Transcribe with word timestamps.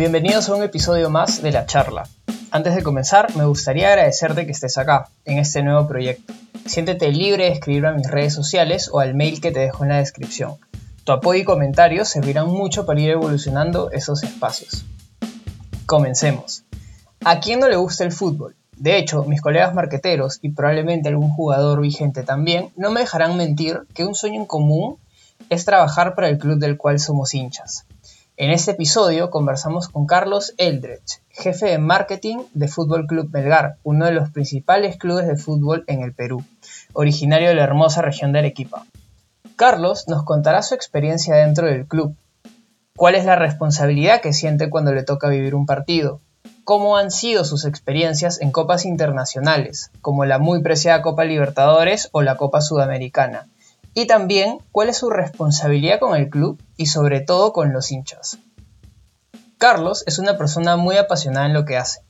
Bienvenidos 0.00 0.48
a 0.48 0.54
un 0.54 0.62
episodio 0.62 1.10
más 1.10 1.42
de 1.42 1.52
La 1.52 1.66
Charla. 1.66 2.08
Antes 2.50 2.74
de 2.74 2.82
comenzar, 2.82 3.36
me 3.36 3.44
gustaría 3.44 3.88
agradecerte 3.88 4.46
que 4.46 4.52
estés 4.52 4.78
acá, 4.78 5.10
en 5.26 5.36
este 5.36 5.62
nuevo 5.62 5.86
proyecto. 5.86 6.32
Siéntete 6.64 7.12
libre 7.12 7.44
de 7.44 7.52
escribirme 7.52 7.88
a 7.88 7.92
mis 7.92 8.10
redes 8.10 8.32
sociales 8.32 8.88
o 8.90 9.00
al 9.00 9.14
mail 9.14 9.42
que 9.42 9.50
te 9.50 9.60
dejo 9.60 9.84
en 9.84 9.90
la 9.90 9.98
descripción. 9.98 10.56
Tu 11.04 11.12
apoyo 11.12 11.42
y 11.42 11.44
comentarios 11.44 12.08
servirán 12.08 12.46
mucho 12.48 12.86
para 12.86 12.98
ir 12.98 13.10
evolucionando 13.10 13.90
esos 13.90 14.22
espacios. 14.22 14.86
Comencemos. 15.84 16.64
¿A 17.22 17.40
quién 17.40 17.60
no 17.60 17.68
le 17.68 17.76
gusta 17.76 18.02
el 18.02 18.12
fútbol? 18.12 18.56
De 18.78 18.96
hecho, 18.96 19.24
mis 19.24 19.42
colegas 19.42 19.74
marqueteros 19.74 20.38
y 20.40 20.52
probablemente 20.52 21.10
algún 21.10 21.30
jugador 21.30 21.82
vigente 21.82 22.22
también 22.22 22.70
no 22.74 22.90
me 22.90 23.00
dejarán 23.00 23.36
mentir 23.36 23.80
que 23.92 24.06
un 24.06 24.14
sueño 24.14 24.40
en 24.40 24.46
común 24.46 24.96
es 25.50 25.66
trabajar 25.66 26.14
para 26.14 26.30
el 26.30 26.38
club 26.38 26.58
del 26.58 26.78
cual 26.78 26.98
somos 26.98 27.34
hinchas. 27.34 27.84
En 28.40 28.50
este 28.50 28.70
episodio 28.70 29.28
conversamos 29.28 29.90
con 29.90 30.06
Carlos 30.06 30.54
Eldredge, 30.56 31.20
jefe 31.28 31.66
de 31.66 31.76
marketing 31.76 32.38
de 32.54 32.68
Fútbol 32.68 33.06
Club 33.06 33.28
Melgar, 33.30 33.76
uno 33.82 34.06
de 34.06 34.12
los 34.12 34.30
principales 34.30 34.96
clubes 34.96 35.26
de 35.26 35.36
fútbol 35.36 35.84
en 35.88 36.00
el 36.00 36.14
Perú, 36.14 36.42
originario 36.94 37.48
de 37.48 37.54
la 37.56 37.64
hermosa 37.64 38.00
región 38.00 38.32
de 38.32 38.38
Arequipa. 38.38 38.86
Carlos 39.56 40.08
nos 40.08 40.24
contará 40.24 40.62
su 40.62 40.74
experiencia 40.74 41.36
dentro 41.36 41.66
del 41.66 41.86
club, 41.86 42.16
cuál 42.96 43.14
es 43.14 43.26
la 43.26 43.36
responsabilidad 43.36 44.22
que 44.22 44.32
siente 44.32 44.70
cuando 44.70 44.94
le 44.94 45.02
toca 45.02 45.28
vivir 45.28 45.54
un 45.54 45.66
partido, 45.66 46.22
cómo 46.64 46.96
han 46.96 47.10
sido 47.10 47.44
sus 47.44 47.66
experiencias 47.66 48.40
en 48.40 48.52
copas 48.52 48.86
internacionales, 48.86 49.90
como 50.00 50.24
la 50.24 50.38
muy 50.38 50.62
preciada 50.62 51.02
Copa 51.02 51.26
Libertadores 51.26 52.08
o 52.12 52.22
la 52.22 52.38
Copa 52.38 52.62
Sudamericana, 52.62 53.48
y 53.94 54.06
también 54.06 54.58
cuál 54.72 54.88
es 54.88 54.98
su 54.98 55.10
responsabilidad 55.10 55.98
con 55.98 56.16
el 56.16 56.30
club 56.30 56.62
y 56.76 56.86
sobre 56.86 57.20
todo 57.20 57.52
con 57.52 57.72
los 57.72 57.90
hinchas. 57.90 58.38
Carlos 59.58 60.04
es 60.06 60.18
una 60.18 60.38
persona 60.38 60.76
muy 60.76 60.96
apasionada 60.96 61.46
en 61.46 61.52
lo 61.52 61.64
que 61.64 61.76
hace 61.76 62.00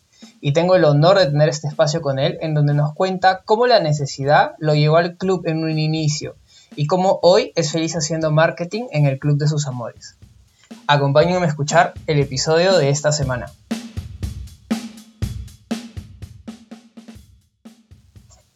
y 0.41 0.53
tengo 0.53 0.77
el 0.77 0.85
honor 0.85 1.19
de 1.19 1.27
tener 1.27 1.49
este 1.49 1.69
espacio 1.69 2.01
con 2.01 2.19
él 2.19 2.39
en 2.41 2.55
donde 2.55 2.75
nos 2.75 2.95
cuenta 2.95 3.43
cómo 3.45 3.67
la 3.67 3.81
necesidad 3.81 4.53
lo 4.59 4.75
llevó 4.75 4.97
al 4.97 5.17
club 5.17 5.47
en 5.47 5.65
un 5.65 5.79
inicio 5.79 6.37
y 6.77 6.87
cómo 6.87 7.19
hoy 7.23 7.53
es 7.57 7.73
feliz 7.73 7.97
haciendo 7.97 8.31
marketing 8.31 8.85
en 8.93 9.07
el 9.07 9.19
club 9.19 9.39
de 9.39 9.49
sus 9.49 9.67
amores. 9.67 10.17
Acompáñenme 10.87 11.47
a 11.47 11.49
escuchar 11.49 11.95
el 12.07 12.21
episodio 12.21 12.77
de 12.77 12.91
esta 12.91 13.13
semana. 13.13 13.51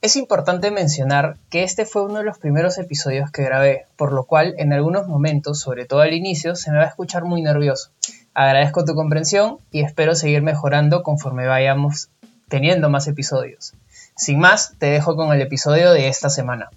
Es 0.05 0.17
importante 0.17 0.71
mencionar 0.71 1.39
que 1.49 1.63
este 1.63 1.87
fue 1.87 2.05
uno 2.05 2.19
de 2.19 2.25
los 2.25 2.37
primeros 2.37 2.77
episodios 2.77 3.31
que 3.31 3.43
grabé, 3.43 3.87
por 3.97 4.13
lo 4.13 4.25
cual 4.25 4.55
en 4.59 4.75
algunos 4.75 5.09
momentos, 5.09 5.61
sobre 5.61 5.87
todo 5.87 6.01
al 6.01 6.13
inicio, 6.13 6.57
se 6.57 6.71
me 6.71 6.77
va 6.77 6.83
a 6.83 6.89
escuchar 6.89 7.25
muy 7.25 7.41
nervioso. 7.41 7.89
Agradezco 8.35 8.85
tu 8.85 8.95
comprensión 8.95 9.57
y 9.71 9.81
espero 9.81 10.15
seguir 10.15 10.43
mejorando 10.43 11.03
conforme 11.03 11.47
vayamos 11.47 12.11
teniendo 12.51 12.91
más 12.91 13.09
episodios. 13.09 13.73
Sin 14.15 14.41
más, 14.41 14.75
te 14.79 14.91
dejo 14.91 15.17
con 15.17 15.33
el 15.33 15.41
episodio 15.41 15.91
de 15.95 16.09
esta 16.09 16.29
semana. 16.29 16.69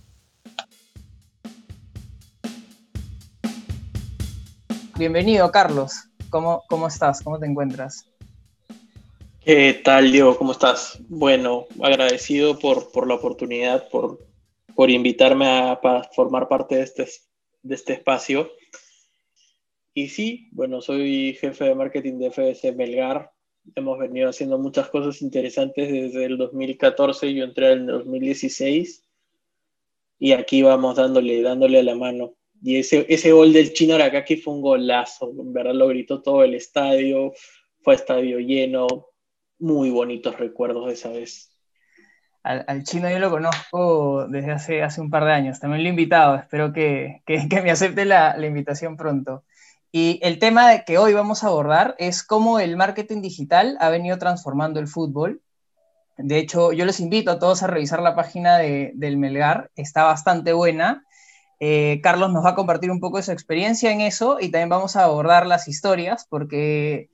Bienvenido, 4.97 5.51
Carlos. 5.51 6.05
¿Cómo, 6.29 6.63
cómo 6.69 6.87
estás? 6.87 7.23
¿Cómo 7.23 7.39
te 7.39 7.45
encuentras? 7.45 8.05
¿Qué 9.47 9.79
tal, 9.81 10.11
Diego? 10.11 10.37
¿Cómo 10.37 10.51
estás? 10.51 10.99
Bueno, 11.07 11.67
agradecido 11.81 12.59
por, 12.59 12.91
por 12.91 13.07
la 13.07 13.13
oportunidad, 13.13 13.87
por, 13.87 14.19
por 14.75 14.89
invitarme 14.89 15.45
a, 15.47 15.79
formar 16.13 16.49
parte 16.49 16.75
de 16.75 16.81
este, 16.81 17.07
de 17.63 17.75
este 17.75 17.93
espacio. 17.93 18.51
Y 19.93 20.09
sí, 20.09 20.49
bueno, 20.51 20.81
soy 20.81 21.37
jefe 21.39 21.63
de 21.63 21.75
marketing 21.75 22.19
de 22.19 22.29
FBC 22.29 22.75
Melgar. 22.75 23.31
Hemos 23.73 23.97
venido 23.97 24.27
haciendo 24.27 24.59
muchas 24.59 24.89
cosas 24.89 25.21
interesantes 25.21 25.93
desde 25.93 26.25
el 26.25 26.37
2014. 26.37 27.33
Yo 27.33 27.45
entré 27.45 27.71
en 27.71 27.79
el 27.83 27.99
2016 27.99 29.01
y 30.19 30.33
aquí 30.33 30.61
vamos 30.61 30.97
dándole, 30.97 31.41
dándole 31.41 31.79
a 31.79 31.83
la 31.83 31.95
mano. 31.95 32.33
Y 32.61 32.79
ese, 32.79 33.05
ese 33.07 33.31
gol 33.31 33.53
del 33.53 33.71
chino 33.71 33.95
Arakaki 33.95 34.35
fue 34.35 34.55
un 34.55 34.61
golazo. 34.61 35.31
En 35.39 35.53
verdad 35.53 35.73
lo 35.73 35.87
gritó 35.87 36.21
todo 36.21 36.43
el 36.43 36.53
estadio. 36.53 37.31
Fue 37.81 37.95
estadio 37.95 38.39
lleno 38.39 39.07
muy 39.59 39.89
bonitos 39.89 40.37
recuerdos 40.37 40.87
de 40.87 40.93
esa 40.93 41.09
vez. 41.09 41.51
Al, 42.43 42.83
chino 42.83 43.09
yo 43.09 43.19
lo 43.19 43.29
conozco 43.29 44.25
desde 44.29 44.51
hace, 44.51 44.83
hace 44.83 45.01
un 45.01 45.09
par 45.09 45.25
de 45.25 45.33
años, 45.33 45.59
también 45.59 45.83
lo 45.83 45.87
he 45.87 45.89
invitado, 45.89 46.35
espero 46.35 46.71
que, 46.71 47.21
que, 47.25 47.61
me 47.61 47.71
acepte 47.71 48.05
la, 48.05 48.37
invitación 48.45 48.95
pronto. 48.95 49.43
Y 49.91 50.19
el 50.23 50.39
tema 50.39 50.79
que 50.79 50.97
hoy 50.97 51.13
vamos 51.13 51.43
a 51.43 51.47
abordar 51.47 51.95
es 51.97 52.23
cómo 52.23 52.59
el 52.59 52.77
marketing 52.77 53.21
digital 53.21 53.77
ha 53.81 53.89
venido 53.89 54.17
transformando 54.17 54.79
el 54.79 54.87
fútbol. 54.87 55.41
De 56.17 56.37
hecho, 56.37 56.71
yo 56.71 56.85
les 56.85 56.99
invito 56.99 57.31
a 57.31 57.39
todos 57.39 57.63
a 57.63 57.67
revisar 57.67 58.01
la 58.01 58.15
página 58.15 58.57
de, 58.57 58.91
del 58.95 59.17
Melgar, 59.17 59.69
está 59.75 60.03
bastante 60.03 60.53
buena. 60.53 61.05
Eh, 61.59 61.99
Carlos 62.01 62.31
nos 62.31 62.45
va 62.45 62.51
a 62.51 62.55
compartir 62.55 62.91
un 62.91 62.99
poco 62.99 63.17
de 63.17 63.23
su 63.23 63.31
experiencia 63.31 63.91
en 63.91 64.01
eso 64.01 64.37
y 64.39 64.51
también 64.51 64.69
vamos 64.69 64.95
a 64.95 65.03
abordar 65.03 65.45
las 65.47 65.67
historias, 65.67 66.25
porque 66.29 67.09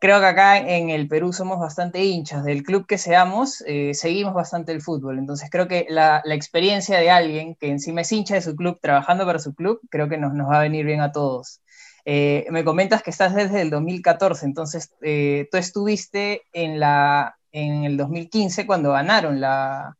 creo 0.00 0.18
que 0.20 0.26
acá 0.26 0.58
en 0.58 0.90
el 0.90 1.06
Perú 1.08 1.32
somos 1.32 1.60
bastante 1.60 2.02
hinchas 2.04 2.42
del 2.44 2.62
club 2.64 2.86
que 2.86 2.98
seamos, 2.98 3.62
eh, 3.66 3.94
seguimos 3.94 4.34
bastante 4.34 4.72
el 4.72 4.80
fútbol. 4.82 5.18
Entonces 5.18 5.48
creo 5.50 5.68
que 5.68 5.86
la, 5.88 6.22
experiencia 6.26 6.98
de 6.98 7.10
alguien 7.10 7.54
que 7.54 7.68
encima 7.68 8.00
es 8.00 8.10
hincha 8.10 8.34
de 8.34 8.40
su 8.42 8.56
club, 8.56 8.78
trabajando 8.80 9.26
para 9.26 9.38
su 9.38 9.54
club, 9.54 9.80
creo 9.90 10.08
que 10.08 10.18
nos, 10.18 10.32
va 10.32 10.58
a 10.58 10.62
venir 10.62 10.86
bien 10.86 11.02
a 11.02 11.12
todos. 11.12 11.60
Eh, 12.06 12.46
me 12.50 12.64
comentas 12.64 13.02
que 13.02 13.10
estás 13.10 13.34
desde 13.34 13.60
el 13.60 13.70
2014, 13.70 14.46
entonces 14.46 14.90
eh, 15.02 15.48
tú 15.50 15.58
estuviste 15.58 16.42
en, 16.52 16.80
la, 16.80 17.36
en 17.52 17.84
el 17.84 17.96
2015 17.98 18.66
cuando 18.66 18.92
ganaron, 18.92 19.40
la, 19.40 19.96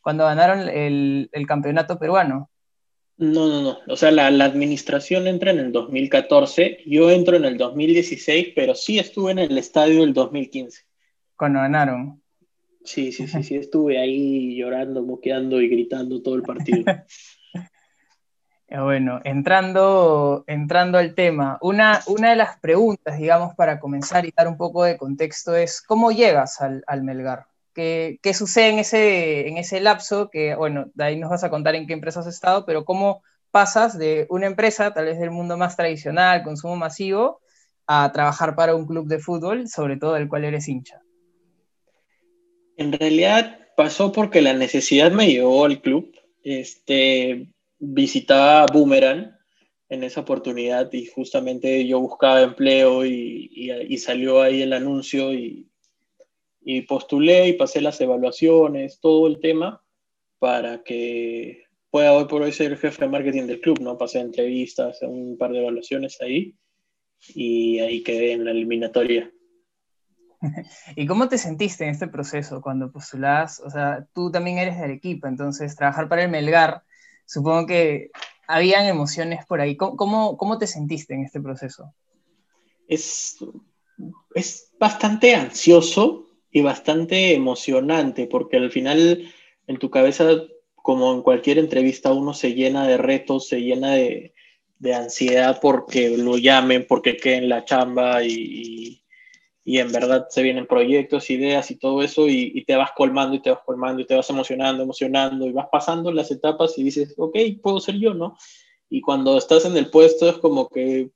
cuando 0.00 0.24
ganaron 0.24 0.68
el 0.70 1.46
campeonato 1.46 1.98
peruano. 1.98 2.50
No, 3.18 3.48
no, 3.48 3.62
no. 3.62 3.78
O 3.88 3.96
sea, 3.96 4.10
la, 4.10 4.26
administración 4.26 5.26
entra 5.26 5.50
en 5.50 5.58
el 5.58 5.72
2014, 5.72 6.82
yo 6.86 7.10
entro 7.10 7.36
en 7.36 7.46
el 7.46 7.56
2016, 7.56 8.48
pero 8.54 8.74
sí 8.74 8.98
estuve 8.98 9.32
en 9.32 9.38
el 9.38 9.56
estadio 9.56 10.04
el 10.04 10.12
2015. 10.12 10.82
Cuando 11.36 11.60
ganaron. 11.60 12.22
Sí, 12.84 13.12
sí, 13.12 13.26
sí, 13.26 13.42
sí, 13.42 13.56
estuve 13.56 13.98
ahí 13.98 14.56
llorando, 14.56 15.02
moqueando 15.02 15.60
y 15.60 15.68
gritando 15.68 16.22
todo 16.22 16.34
el 16.36 16.42
partido. 16.42 16.84
Eh, 18.68 18.80
bueno, 18.80 19.20
entrando, 19.22 20.42
entrando 20.48 20.98
al 20.98 21.14
tema, 21.14 21.56
una, 21.60 22.00
una 22.08 22.30
de 22.30 22.36
las 22.36 22.58
preguntas, 22.58 23.16
digamos, 23.16 23.54
para 23.54 23.78
comenzar 23.78 24.26
y 24.26 24.32
dar 24.36 24.48
un 24.48 24.56
poco 24.56 24.82
de 24.82 24.96
contexto 24.96 25.54
es, 25.54 25.80
¿cómo 25.80 26.10
llegas 26.10 26.60
al, 26.60 26.82
al 26.88 27.04
Melgar? 27.04 27.46
¿Qué, 27.76 28.32
sucede 28.32 28.70
en 28.70 28.78
ese, 28.78 29.48
en 29.48 29.58
ese 29.58 29.80
lapso? 29.80 30.30
Que, 30.30 30.54
bueno, 30.54 30.86
de 30.94 31.04
ahí 31.04 31.16
nos 31.18 31.28
vas 31.28 31.44
a 31.44 31.50
contar 31.50 31.74
en 31.74 31.86
qué 31.86 31.92
empresa 31.92 32.20
has 32.20 32.26
estado, 32.26 32.64
pero 32.64 32.86
cómo 32.86 33.22
pasas 33.50 33.98
de 33.98 34.26
una 34.30 34.46
empresa, 34.46 34.94
tal 34.94 35.04
vez 35.04 35.18
del 35.18 35.30
mundo 35.30 35.58
más 35.58 35.76
tradicional, 35.76 36.42
consumo 36.42 36.74
masivo, 36.74 37.42
a 37.86 38.10
trabajar 38.12 38.56
para 38.56 38.74
un 38.74 38.86
club 38.86 39.08
de 39.08 39.18
fútbol, 39.18 39.68
sobre 39.68 39.98
todo 39.98 40.14
del 40.14 40.26
cual 40.26 40.44
eres 40.44 40.68
hincha. 40.68 41.02
En 42.78 42.92
realidad 42.92 43.58
pasó 43.76 44.10
porque 44.10 44.40
la 44.40 44.54
necesidad 44.54 45.12
me 45.12 45.26
llevó 45.26 45.66
al 45.66 45.82
club. 45.82 46.14
Este, 46.42 47.46
visitaba 47.78 48.64
Boomerang 48.72 49.36
en 49.90 50.02
esa 50.02 50.22
oportunidad 50.22 50.90
y 50.94 51.04
justamente 51.04 51.86
yo 51.86 52.00
buscaba 52.00 52.40
empleo 52.40 53.04
y, 53.04 53.50
y 53.52 53.98
salió 53.98 54.40
ahí 54.40 54.62
el 54.62 54.72
anuncio 54.72 55.34
y, 55.34 55.68
y 56.68 56.82
postulé 56.82 57.46
y 57.46 57.52
pasé 57.52 57.80
las 57.80 58.00
evaluaciones, 58.00 58.98
todo 58.98 59.28
el 59.28 59.38
tema, 59.38 59.84
para 60.40 60.82
que 60.82 61.62
pueda 61.90 62.12
hoy 62.12 62.24
por 62.24 62.42
hoy 62.42 62.52
ser 62.52 62.76
jefe 62.76 63.04
de 63.04 63.08
marketing 63.08 63.44
del 63.44 63.60
club, 63.60 63.78
¿no? 63.80 63.96
Pasé 63.96 64.18
entrevistas, 64.18 65.00
un 65.02 65.38
par 65.38 65.52
de 65.52 65.60
evaluaciones 65.60 66.20
ahí 66.20 66.56
y 67.28 67.78
ahí 67.78 68.02
quedé 68.02 68.32
en 68.32 68.44
la 68.44 68.50
eliminatoria. 68.50 69.30
¿Y 70.96 71.06
cómo 71.06 71.28
te 71.28 71.38
sentiste 71.38 71.84
en 71.84 71.90
este 71.90 72.08
proceso 72.08 72.60
cuando 72.60 72.90
postulás? 72.90 73.60
O 73.60 73.70
sea, 73.70 74.04
tú 74.12 74.32
también 74.32 74.58
eres 74.58 74.76
del 74.80 74.90
equipo, 74.90 75.28
entonces 75.28 75.76
trabajar 75.76 76.08
para 76.08 76.24
el 76.24 76.32
Melgar, 76.32 76.82
supongo 77.26 77.68
que 77.68 78.10
habían 78.48 78.86
emociones 78.86 79.46
por 79.46 79.60
ahí. 79.60 79.76
¿Cómo, 79.76 80.36
cómo, 80.36 80.58
te 80.58 80.66
sentiste 80.66 81.14
en 81.14 81.22
este 81.22 81.40
proceso? 81.40 81.94
Es, 82.88 83.36
es 84.34 84.72
bastante 84.80 85.36
ansioso, 85.36 86.25
y 86.56 86.62
bastante 86.62 87.34
emocionante, 87.34 88.26
porque 88.26 88.56
al 88.56 88.70
final 88.70 89.30
en 89.66 89.78
tu 89.78 89.90
cabeza, 89.90 90.26
como 90.74 91.12
en 91.12 91.20
cualquier 91.20 91.58
entrevista, 91.58 92.14
uno 92.14 92.32
se 92.32 92.54
llena 92.54 92.88
de 92.88 92.96
retos, 92.96 93.46
se 93.48 93.60
llena 93.60 93.92
de, 93.92 94.32
de 94.78 94.94
ansiedad 94.94 95.58
porque 95.60 96.16
lo 96.16 96.38
llamen, 96.38 96.86
porque 96.88 97.18
queden 97.18 97.50
la 97.50 97.66
chamba 97.66 98.24
y, 98.24 99.02
y, 99.66 99.78
en 99.78 99.92
verdad 99.92 100.28
se 100.30 100.42
vienen 100.42 100.66
proyectos, 100.66 101.28
ideas 101.28 101.70
y 101.70 101.76
todo 101.76 102.02
eso 102.02 102.26
y, 102.26 102.64
te 102.64 102.74
vas 102.74 102.92
colmando 102.96 103.36
y 103.36 103.42
te 103.42 103.50
vas 103.50 103.60
colmando 103.66 104.00
y 104.00 104.06
te 104.06 104.14
vas 104.14 104.30
emocionando, 104.30 104.82
emocionando 104.82 105.46
y 105.46 105.52
vas 105.52 105.68
pasando 105.70 106.10
las 106.10 106.30
etapas 106.30 106.78
y 106.78 106.84
dices, 106.84 107.12
ok, 107.18 107.36
puedo 107.62 107.80
ser 107.80 107.96
yo, 107.96 108.14
¿no? 108.14 108.34
Y 108.88 109.02
cuando 109.02 109.36
estás 109.36 109.66
en 109.66 109.76
el 109.76 109.90
puesto 109.90 110.26
es 110.26 110.38
como 110.38 110.70
que 110.70 111.10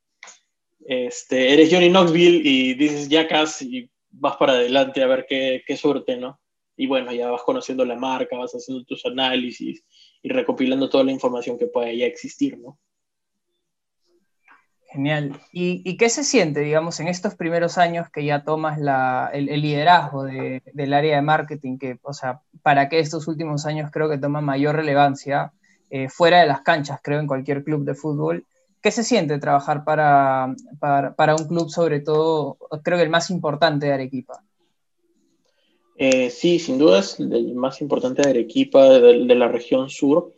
este, 0.85 1.55
eres 1.55 1.73
Johnny 1.73 1.89
Knoxville 1.89 2.43
y 2.45 2.75
dices 2.75 3.09
Jackass 3.09 3.63
y 3.63 3.89
vas 4.11 4.37
para 4.37 4.53
adelante 4.53 5.03
a 5.03 5.07
ver 5.07 5.27
qué, 5.29 5.63
qué 5.67 5.77
suerte, 5.77 6.17
¿no? 6.17 6.41
Y 6.77 6.87
bueno, 6.87 7.13
ya 7.13 7.31
vas 7.31 7.43
conociendo 7.43 7.85
la 7.85 7.97
marca, 7.97 8.39
vas 8.39 8.53
haciendo 8.53 8.85
tus 8.85 9.05
análisis 9.05 9.85
y 10.23 10.29
recopilando 10.31 10.89
toda 10.89 11.05
la 11.05 11.13
información 11.13 11.59
que 11.59 11.67
pueda 11.67 11.93
ya 11.93 12.07
existir, 12.07 12.59
¿no? 12.59 12.79
Genial. 14.93 15.41
¿Y, 15.53 15.97
qué 15.97 16.09
se 16.09 16.25
siente, 16.25 16.61
digamos, 16.61 16.99
en 16.99 17.07
estos 17.07 17.37
primeros 17.37 17.79
años 17.79 18.09
que 18.11 18.25
ya 18.25 18.43
tomas 18.43 18.77
el, 19.33 19.47
liderazgo 19.63 20.25
del 20.25 20.93
área 20.93 21.15
de 21.15 21.23
marketing? 21.23 21.79
Que, 21.79 21.99
o 22.03 22.13
sea, 22.13 22.41
para 22.63 22.89
que 22.89 22.99
estos 22.99 23.29
últimos 23.29 23.67
años 23.67 23.91
creo 23.93 24.11
que 24.11 24.19
toma 24.19 24.41
mayor 24.41 24.75
relevancia 24.75 25.53
eh, 25.91 26.09
fuera 26.09 26.41
de 26.41 26.49
las 26.49 26.63
canchas, 26.63 26.99
creo, 27.05 27.21
en 27.21 27.29
cualquier 27.29 27.63
club 27.63 27.85
de 27.85 27.95
fútbol. 27.95 28.47
¿Qué 28.83 28.91
se 28.91 29.05
siente 29.05 29.39
trabajar 29.39 29.85
para, 29.85 30.55
para, 30.81 31.37
un 31.37 31.47
club, 31.47 31.69
sobre 31.69 32.01
todo, 32.01 32.57
creo 32.83 32.97
que 32.97 33.05
el 33.05 33.11
más 33.11 33.31
importante 33.31 33.87
de 33.87 33.93
Arequipa? 33.93 34.43
Eh, 35.97 36.31
sí, 36.31 36.59
sin 36.59 36.79
duda 36.79 37.01
es 37.01 37.21
el 37.21 37.55
más 37.55 37.83
importante 37.83 38.23
de 38.23 38.31
Arequipa, 38.31 38.85
de, 38.85 39.35
la 39.35 39.49
región 39.49 39.91
sur 39.91 40.33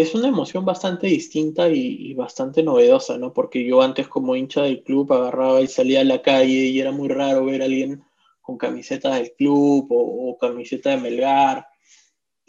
es 0.00 0.14
una 0.14 0.28
emoción 0.28 0.64
bastante 0.64 1.08
distinta 1.08 1.68
y, 1.68 2.14
bastante 2.14 2.62
novedosa, 2.62 3.18
¿no? 3.18 3.32
Porque 3.32 3.64
yo 3.64 3.82
antes 3.82 4.06
como 4.06 4.36
hincha 4.36 4.62
del 4.62 4.84
club 4.84 5.12
agarraba 5.12 5.60
y 5.60 5.66
salía 5.66 6.02
a 6.02 6.04
la 6.04 6.22
calle 6.22 6.66
y 6.66 6.78
era 6.80 6.92
muy 6.92 7.08
raro 7.08 7.44
ver 7.46 7.62
a 7.62 7.64
alguien 7.64 8.04
con 8.40 8.56
camiseta 8.56 9.16
del 9.16 9.32
club 9.32 9.88
o, 9.90 10.38
camiseta 10.38 10.90
de 10.90 10.98
Melgar. 10.98 11.66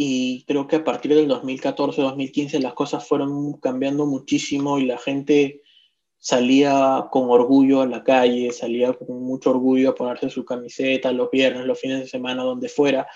Y 0.01 0.45
creo 0.45 0.65
que 0.65 0.77
a 0.77 0.83
partir 0.85 1.13
del 1.13 1.27
2014-2015 1.27 2.61
las 2.61 2.73
cosas 2.73 3.05
fueron 3.05 3.51
cambiando 3.59 4.05
muchísimo 4.05 4.79
y 4.79 4.85
la 4.85 4.97
gente 4.97 5.61
salía 6.17 7.07
con 7.11 7.29
orgullo 7.29 7.81
a 7.81 7.85
la 7.85 8.01
calle, 8.01 8.53
salía 8.53 8.93
con 8.93 9.21
mucho 9.21 9.49
orgullo 9.49 9.89
a 9.89 9.95
ponerse 9.95 10.29
su 10.29 10.45
camiseta 10.45 11.11
los 11.11 11.29
viernes, 11.29 11.65
los 11.65 11.77
fines 11.77 11.99
de 11.99 12.07
semana, 12.07 12.43
donde 12.43 12.69
fuera, 12.69 13.07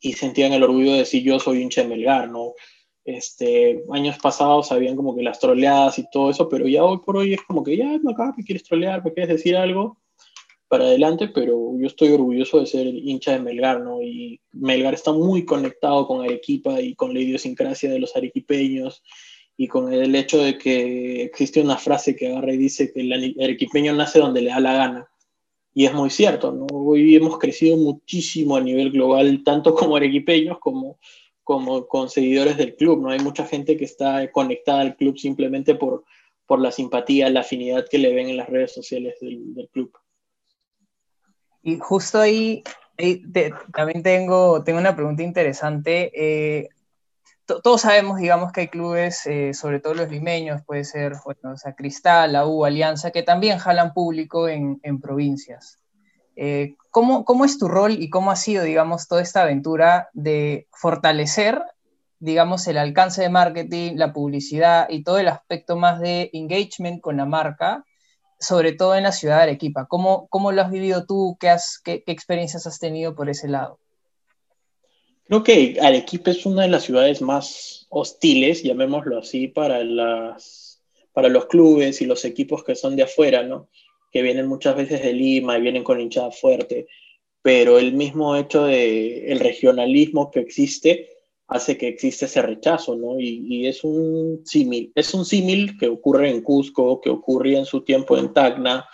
y 0.00 0.14
sentían 0.14 0.52
el 0.52 0.64
orgullo 0.64 0.90
de 0.94 0.98
decir 0.98 1.22
yo 1.22 1.38
soy 1.38 1.62
hincha 1.62 1.82
de 1.82 1.88
Melgar, 1.88 2.28
¿no? 2.28 2.54
Este, 3.04 3.84
años 3.92 4.18
pasados 4.20 4.72
habían 4.72 4.96
como 4.96 5.14
que 5.14 5.22
las 5.22 5.38
troleadas 5.38 6.00
y 6.00 6.10
todo 6.10 6.30
eso, 6.30 6.48
pero 6.48 6.66
ya 6.66 6.82
hoy 6.82 6.98
por 7.06 7.16
hoy 7.16 7.34
es 7.34 7.42
como 7.42 7.62
que 7.62 7.76
ya, 7.76 7.94
acá 7.94 8.34
me 8.36 8.42
quieres 8.42 8.64
trolear, 8.64 9.04
me 9.04 9.12
quieres 9.12 9.36
decir 9.36 9.56
algo 9.56 9.98
para 10.68 10.84
adelante, 10.84 11.28
pero 11.28 11.72
yo 11.78 11.86
estoy 11.86 12.10
orgulloso 12.12 12.60
de 12.60 12.66
ser 12.66 12.86
hincha 12.86 13.32
de 13.32 13.40
Melgar, 13.40 13.80
¿no? 13.80 14.02
Y 14.02 14.40
Melgar 14.52 14.94
está 14.94 15.12
muy 15.12 15.44
conectado 15.44 16.06
con 16.06 16.22
Arequipa 16.22 16.80
y 16.80 16.94
con 16.94 17.14
la 17.14 17.20
idiosincrasia 17.20 17.90
de 17.90 17.98
los 17.98 18.16
arequipeños 18.16 19.02
y 19.56 19.68
con 19.68 19.92
el 19.92 20.14
hecho 20.14 20.42
de 20.42 20.58
que 20.58 21.22
existe 21.22 21.60
una 21.60 21.76
frase 21.76 22.16
que 22.16 22.28
agarra 22.28 22.52
y 22.52 22.56
dice 22.56 22.92
que 22.92 23.00
el 23.02 23.36
arequipeño 23.40 23.94
nace 23.94 24.18
donde 24.18 24.42
le 24.42 24.50
da 24.50 24.60
la 24.60 24.74
gana. 24.74 25.08
Y 25.74 25.86
es 25.86 25.92
muy 25.92 26.10
cierto, 26.10 26.52
¿no? 26.52 26.66
Hoy 26.72 27.14
hemos 27.16 27.38
crecido 27.38 27.76
muchísimo 27.76 28.56
a 28.56 28.60
nivel 28.60 28.90
global, 28.90 29.42
tanto 29.44 29.74
como 29.74 29.96
arequipeños 29.96 30.58
como 30.58 30.98
como 31.44 31.86
con 31.86 32.08
seguidores 32.08 32.56
del 32.56 32.74
club, 32.74 33.02
¿no? 33.02 33.10
Hay 33.10 33.20
mucha 33.20 33.46
gente 33.46 33.76
que 33.76 33.84
está 33.84 34.32
conectada 34.32 34.80
al 34.80 34.96
club 34.96 35.18
simplemente 35.18 35.74
por, 35.74 36.04
por 36.46 36.58
la 36.58 36.72
simpatía, 36.72 37.28
la 37.28 37.40
afinidad 37.40 37.86
que 37.88 37.98
le 37.98 38.14
ven 38.14 38.30
en 38.30 38.38
las 38.38 38.48
redes 38.48 38.72
sociales 38.72 39.14
del, 39.20 39.68
club. 39.70 39.92
Y 41.66 41.78
justo 41.78 42.20
ahí, 42.20 42.62
también 43.72 44.02
tengo, 44.02 44.62
tengo 44.62 44.78
una 44.78 44.94
pregunta 44.94 45.22
interesante. 45.22 46.12
Eh, 46.14 46.68
todos 47.46 47.80
sabemos, 47.80 48.18
digamos, 48.18 48.52
que 48.52 48.62
hay 48.62 48.68
clubes, 48.68 49.26
eh, 49.26 49.54
sobre 49.54 49.80
todo 49.80 49.94
los 49.94 50.10
limeños, 50.10 50.62
puede 50.66 50.84
ser 50.84 51.14
bueno, 51.24 51.54
o 51.54 51.74
Cristal, 51.74 52.34
la 52.34 52.46
U, 52.46 52.66
Alianza, 52.66 53.12
que 53.12 53.22
también 53.22 53.58
jalan 53.58 53.94
público 53.94 54.46
en, 54.46 54.78
en 54.82 55.00
provincias. 55.00 55.78
Eh, 56.36 56.76
¿cómo, 56.90 57.24
¿cómo, 57.24 57.46
es 57.46 57.58
tu 57.58 57.66
rol 57.66 57.92
y 57.92 58.10
cómo 58.10 58.30
ha 58.30 58.36
sido, 58.36 58.62
digamos, 58.62 59.08
toda 59.08 59.22
esta 59.22 59.42
aventura 59.42 60.10
de 60.12 60.68
fortalecer, 60.70 61.62
digamos, 62.18 62.66
el 62.66 62.76
alcance 62.76 63.22
de 63.22 63.30
marketing, 63.30 63.94
la 63.96 64.12
publicidad 64.12 64.86
y 64.90 65.02
todo 65.02 65.18
el 65.18 65.28
aspecto 65.28 65.76
más 65.76 65.98
de 65.98 66.28
engagement 66.34 67.00
con 67.00 67.16
la 67.16 67.24
marca, 67.24 67.84
sobre 68.38 68.72
todo 68.72 68.94
en 68.94 69.04
la 69.04 69.12
ciudad 69.12 69.36
de 69.38 69.42
Arequipa? 69.44 69.86
¿Cómo, 69.86 70.28
cómo 70.28 70.52
lo 70.52 70.62
has 70.62 70.70
vivido 70.70 71.06
tú? 71.06 71.36
¿Qué, 71.40 71.48
has, 71.48 71.78
qué, 71.78 72.02
experiencias 72.06 72.66
has 72.66 72.78
tenido 72.78 73.14
por 73.14 73.28
ese 73.28 73.48
lado? 73.48 73.78
Creo 75.24 75.42
que 75.42 75.78
Arequipa 75.80 76.30
es 76.30 76.44
una 76.44 76.62
de 76.62 76.68
las 76.68 76.82
ciudades 76.82 77.22
más 77.22 77.86
hostiles, 77.88 78.62
llamémoslo 78.62 79.18
así, 79.18 79.48
para, 79.48 79.82
las, 79.82 80.82
para 81.12 81.28
los 81.28 81.46
clubes 81.46 82.02
y 82.02 82.06
los 82.06 82.24
equipos 82.24 82.62
que 82.62 82.74
son 82.74 82.96
de 82.96 83.04
afuera, 83.04 83.42
¿no? 83.42 83.68
que 84.14 84.22
vienen 84.22 84.46
muchas 84.46 84.76
veces 84.76 85.02
de 85.02 85.12
Lima 85.12 85.58
y 85.58 85.60
vienen 85.60 85.82
con 85.82 86.00
hinchada 86.00 86.30
fuerte, 86.30 86.86
pero 87.42 87.80
el 87.80 87.94
mismo 87.94 88.36
hecho 88.36 88.64
de 88.64 89.32
el 89.32 89.40
regionalismo 89.40 90.30
que 90.30 90.38
existe 90.38 91.13
hace 91.46 91.76
que 91.76 91.88
existe 91.88 92.24
ese 92.24 92.42
rechazo, 92.42 92.96
¿no? 92.96 93.20
Y, 93.20 93.66
es 93.66 93.84
un 93.84 94.42
símil, 94.44 94.92
es 94.94 95.12
un 95.14 95.24
símil 95.24 95.78
que 95.78 95.88
ocurre 95.88 96.30
en 96.30 96.42
Cusco, 96.42 97.00
que 97.00 97.10
ocurría 97.10 97.58
en 97.58 97.66
su 97.66 97.82
tiempo 97.82 98.16
en 98.16 98.32
Tacna 98.32 98.86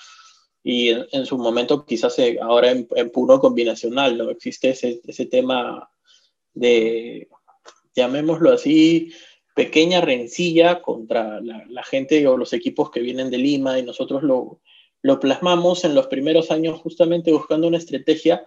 y 0.62 0.88
en, 0.88 1.26
su 1.26 1.38
momento 1.38 1.86
quizás 1.86 2.18
eh, 2.18 2.38
ahora 2.40 2.70
en, 2.70 2.86
en, 2.96 3.10
Puno 3.10 3.40
combinacional, 3.40 4.18
¿no? 4.18 4.30
Existe 4.30 4.70
ese, 4.70 5.00
ese 5.06 5.26
tema 5.26 5.88
de, 6.52 7.28
llamémoslo 7.94 8.52
así, 8.52 9.12
pequeña 9.54 10.00
rencilla 10.00 10.82
contra 10.82 11.40
la, 11.40 11.64
la, 11.68 11.82
gente 11.82 12.26
o 12.26 12.36
los 12.36 12.52
equipos 12.52 12.90
que 12.90 13.00
vienen 13.00 13.30
de 13.30 13.38
Lima 13.38 13.78
y 13.78 13.82
nosotros 13.82 14.22
lo, 14.22 14.60
lo 15.02 15.20
plasmamos 15.20 15.84
en 15.84 15.94
los 15.94 16.08
primeros 16.08 16.50
años 16.50 16.80
justamente 16.80 17.32
buscando 17.32 17.68
una 17.68 17.78
estrategia 17.78 18.46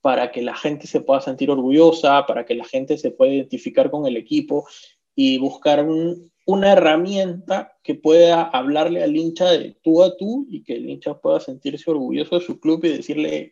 para 0.00 0.30
que 0.30 0.42
la 0.42 0.56
gente 0.56 0.86
se 0.86 1.00
pueda 1.00 1.20
sentir 1.20 1.50
orgullosa, 1.50 2.26
para 2.26 2.44
que 2.44 2.54
la 2.54 2.64
gente 2.64 2.96
se 2.96 3.10
pueda 3.10 3.32
identificar 3.32 3.90
con 3.90 4.06
el 4.06 4.16
equipo 4.16 4.66
y 5.14 5.38
buscar 5.38 5.86
una 6.46 6.72
herramienta 6.72 7.76
que 7.82 7.94
pueda 7.94 8.42
hablarle 8.42 9.02
al 9.02 9.16
hincha 9.16 9.50
de 9.50 9.76
tú 9.82 10.02
a 10.02 10.16
tú 10.16 10.46
y 10.50 10.62
que 10.64 10.74
el 10.74 10.88
hincha 10.88 11.14
pueda 11.20 11.40
sentirse 11.40 11.90
orgulloso 11.90 12.38
de 12.38 12.44
su 12.46 12.58
club 12.58 12.84
y 12.84 12.96
decirle, 12.96 13.50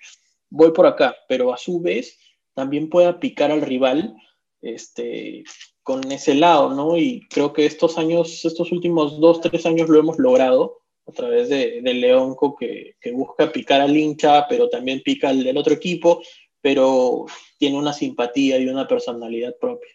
voy 0.50 0.72
por 0.72 0.86
acá, 0.86 1.14
pero 1.28 1.52
a 1.52 1.58
su 1.58 1.80
vez 1.80 2.18
también 2.54 2.88
pueda 2.88 3.20
picar 3.20 3.50
al 3.50 3.62
rival 3.62 4.16
este, 4.62 5.44
con 5.82 6.10
ese 6.10 6.34
lado, 6.34 6.74
¿no? 6.74 6.96
Y 6.96 7.28
creo 7.28 7.52
que 7.52 7.66
estos 7.66 7.98
años, 7.98 8.44
estos 8.44 8.72
últimos 8.72 9.20
dos, 9.20 9.40
tres 9.40 9.66
años 9.66 9.88
lo 9.88 9.98
hemos 9.98 10.18
logrado 10.18 10.78
a 11.08 11.12
través 11.12 11.48
de, 11.48 11.80
Leonco 11.82 12.54
que, 12.54 12.96
busca 13.12 13.50
picar 13.50 13.80
al 13.80 13.96
hincha, 13.96 14.46
pero 14.46 14.68
también 14.68 15.00
pica 15.02 15.30
al 15.30 15.42
del 15.42 15.56
otro 15.56 15.72
equipo, 15.72 16.22
pero 16.60 17.24
tiene 17.58 17.78
una 17.78 17.92
simpatía 17.92 18.58
y 18.58 18.68
una 18.68 18.86
personalidad 18.86 19.56
propia. 19.58 19.90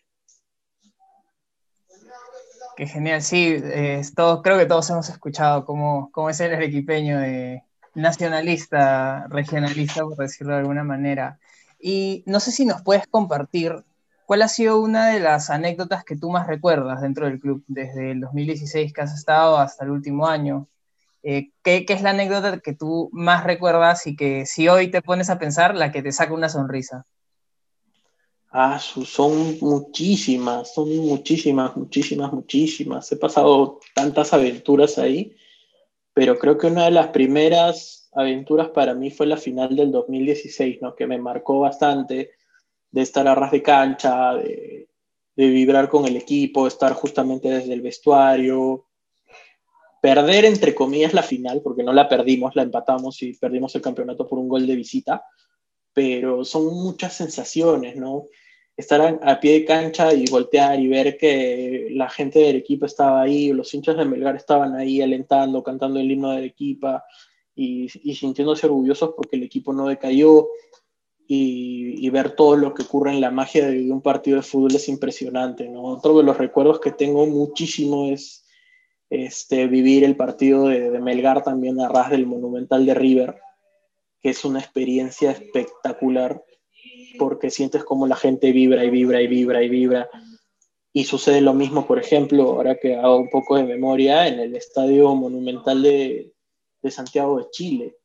Qué 2.75 2.87
genial, 2.87 3.21
sí, 3.21 3.57
creo 3.61 4.57
que 4.57 4.65
todos 4.65 4.89
hemos 4.89 5.07
escuchado 5.07 5.63
cómo, 5.63 6.09
cómo 6.11 6.31
es 6.31 6.39
el 6.39 6.61
equipeño 6.61 7.19
de 7.19 7.61
nacionalista, 7.93 9.27
regionalista, 9.29 10.01
por 10.03 10.17
decirlo 10.17 10.53
de 10.53 10.61
alguna 10.61 10.83
manera. 10.83 11.39
Y 11.79 12.23
no 12.25 12.39
sé 12.39 12.51
si 12.51 12.65
nos 12.65 12.81
puedes 12.81 13.05
compartir 13.05 13.83
cuál 14.25 14.41
ha 14.41 14.47
sido 14.47 14.79
una 14.79 15.09
de 15.09 15.19
las 15.19 15.51
anécdotas 15.51 16.03
que 16.03 16.15
tú 16.15 16.31
más 16.31 16.47
recuerdas 16.47 17.01
dentro 17.01 17.27
del 17.27 17.39
club, 17.39 17.63
desde 17.67 18.11
el 18.11 18.21
2016 18.21 18.91
que 18.91 19.01
has 19.01 19.13
estado 19.13 19.57
hasta 19.57 19.85
el 19.85 19.91
último 19.91 20.25
año. 20.25 20.67
Eh, 21.23 21.51
¿qué, 21.63 21.85
es 21.87 22.01
la 22.01 22.09
anécdota 22.09 22.59
que 22.59 22.73
tú 22.73 23.09
más 23.13 23.45
recuerdas 23.45 24.05
y 24.07 24.15
que 24.15 24.45
si 24.45 24.67
hoy 24.67 24.91
te 24.91 25.01
pones 25.01 25.29
a 25.29 25.39
pensar, 25.39 25.73
la 25.73 25.91
que 25.91 26.03
te 26.03 26.11
saca 26.11 26.33
una 26.33 26.49
sonrisa? 26.49 27.05
Ah, 28.51 28.77
son 28.77 29.57
muchísimas, 29.61 30.73
son 30.73 30.95
muchísimas, 30.97 31.75
muchísimas, 31.77 32.33
muchísimas. 32.33 33.11
He 33.11 33.15
pasado 33.15 33.79
tantas 33.95 34.33
aventuras 34.33 34.99
ahí, 34.99 35.35
pero 36.13 36.37
creo 36.37 36.57
que 36.57 36.67
una 36.67 36.85
de 36.85 36.91
las 36.91 37.07
primeras 37.07 38.09
aventuras 38.13 38.69
para 38.69 38.93
mí 38.93 39.09
fue 39.09 39.25
la 39.25 39.37
final 39.37 39.75
del 39.75 39.91
2016, 39.91 40.81
¿no? 40.81 40.93
que 40.93 41.07
me 41.07 41.17
marcó 41.17 41.61
bastante 41.61 42.31
de 42.91 43.01
estar 43.01 43.27
a 43.27 43.33
ras 43.33 43.51
de 43.51 43.63
cancha, 43.63 44.35
de, 44.35 44.87
de 45.35 45.47
vibrar 45.47 45.89
con 45.89 46.05
el 46.05 46.15
equipo, 46.15 46.67
estar 46.67 46.93
justamente 46.93 47.49
desde 47.49 47.73
el 47.73 47.81
vestuario, 47.81 48.85
perder, 50.03 50.43
entre 50.43 50.75
comillas, 50.75 51.13
la 51.13 51.23
final, 51.23 51.61
porque 51.63 51.81
no 51.81 51.93
la 51.93 52.09
perdimos, 52.09 52.57
la 52.57 52.63
empatamos 52.63 53.23
y 53.23 53.35
perdimos 53.35 53.73
el 53.73 53.81
campeonato 53.81 54.27
por 54.27 54.37
un 54.37 54.49
gol 54.49 54.67
de 54.67 54.75
visita, 54.75 55.23
pero 55.93 56.43
son 56.43 56.65
muchas 56.65 57.13
sensaciones, 57.13 57.95
¿no? 57.95 58.27
Estar 58.75 59.17
a, 59.23 59.39
pie 59.39 59.53
de 59.53 59.65
cancha 59.65 60.13
y 60.13 60.25
voltear 60.25 60.77
y 60.77 60.89
ver 60.89 61.15
que 61.15 61.87
la 61.91 62.09
gente 62.09 62.39
del 62.39 62.57
equipo 62.57 62.85
estaba 62.85 63.21
ahí, 63.21 63.53
los 63.53 63.73
hinchas 63.73 63.95
de 63.95 64.03
Melgar 64.03 64.35
estaban 64.35 64.75
ahí 64.75 65.01
alentando, 65.01 65.63
cantando 65.63 66.01
el 66.01 66.11
himno 66.11 66.31
del 66.31 66.43
equipo 66.43 66.99
y, 67.55 67.87
sintiéndose 67.87 68.65
orgullosos 68.65 69.13
porque 69.15 69.37
el 69.37 69.43
equipo 69.43 69.71
no 69.71 69.87
decayó. 69.87 70.49
Y, 71.25 72.05
y, 72.05 72.09
ver 72.09 72.35
todo 72.35 72.57
lo 72.57 72.73
que 72.73 72.83
ocurre 72.83 73.11
en 73.11 73.21
la 73.21 73.31
magia 73.31 73.65
de 73.67 73.89
un 73.89 74.01
partido 74.01 74.35
de 74.35 74.43
fútbol 74.43 74.75
es 74.75 74.89
impresionante, 74.89 75.69
¿no? 75.69 75.83
Otro 75.83 76.17
de 76.17 76.23
los 76.23 76.37
recuerdos 76.37 76.81
que 76.81 76.91
tengo 76.91 77.25
muchísimo 77.25 78.07
es 78.11 78.42
este, 79.09 79.67
vivir 79.67 80.03
el 80.03 80.15
partido 80.15 80.67
de, 80.67 80.99
Melgar 80.99 81.43
también 81.43 81.79
a 81.79 81.89
ras 81.89 82.09
del 82.09 82.25
Monumental 82.25 82.85
de 82.85 82.93
River, 82.93 83.39
que 84.21 84.29
es 84.29 84.45
una 84.45 84.59
experiencia 84.59 85.31
espectacular 85.31 86.43
porque 87.19 87.51
sientes 87.51 87.83
como 87.83 88.07
la 88.07 88.15
gente 88.15 88.51
vibra 88.51 88.83
y 88.83 88.89
vibra 88.89 89.21
y 89.21 89.27
vibra 89.27 89.61
y 89.61 89.69
vibra. 89.69 90.09
Y 90.91 91.05
sucede 91.05 91.41
lo 91.41 91.53
mismo, 91.53 91.85
por 91.85 91.99
ejemplo, 91.99 92.43
ahora 92.43 92.75
que 92.75 92.95
hago 92.95 93.17
un 93.17 93.29
poco 93.29 93.57
de 93.57 93.63
memoria, 93.63 94.27
en 94.27 94.39
el 94.39 94.55
Estadio 94.55 95.13
Monumental 95.15 95.81
de, 95.81 96.33
de 96.81 96.91
Santiago 96.91 97.37
de 97.37 97.49
Chile, 97.51 97.97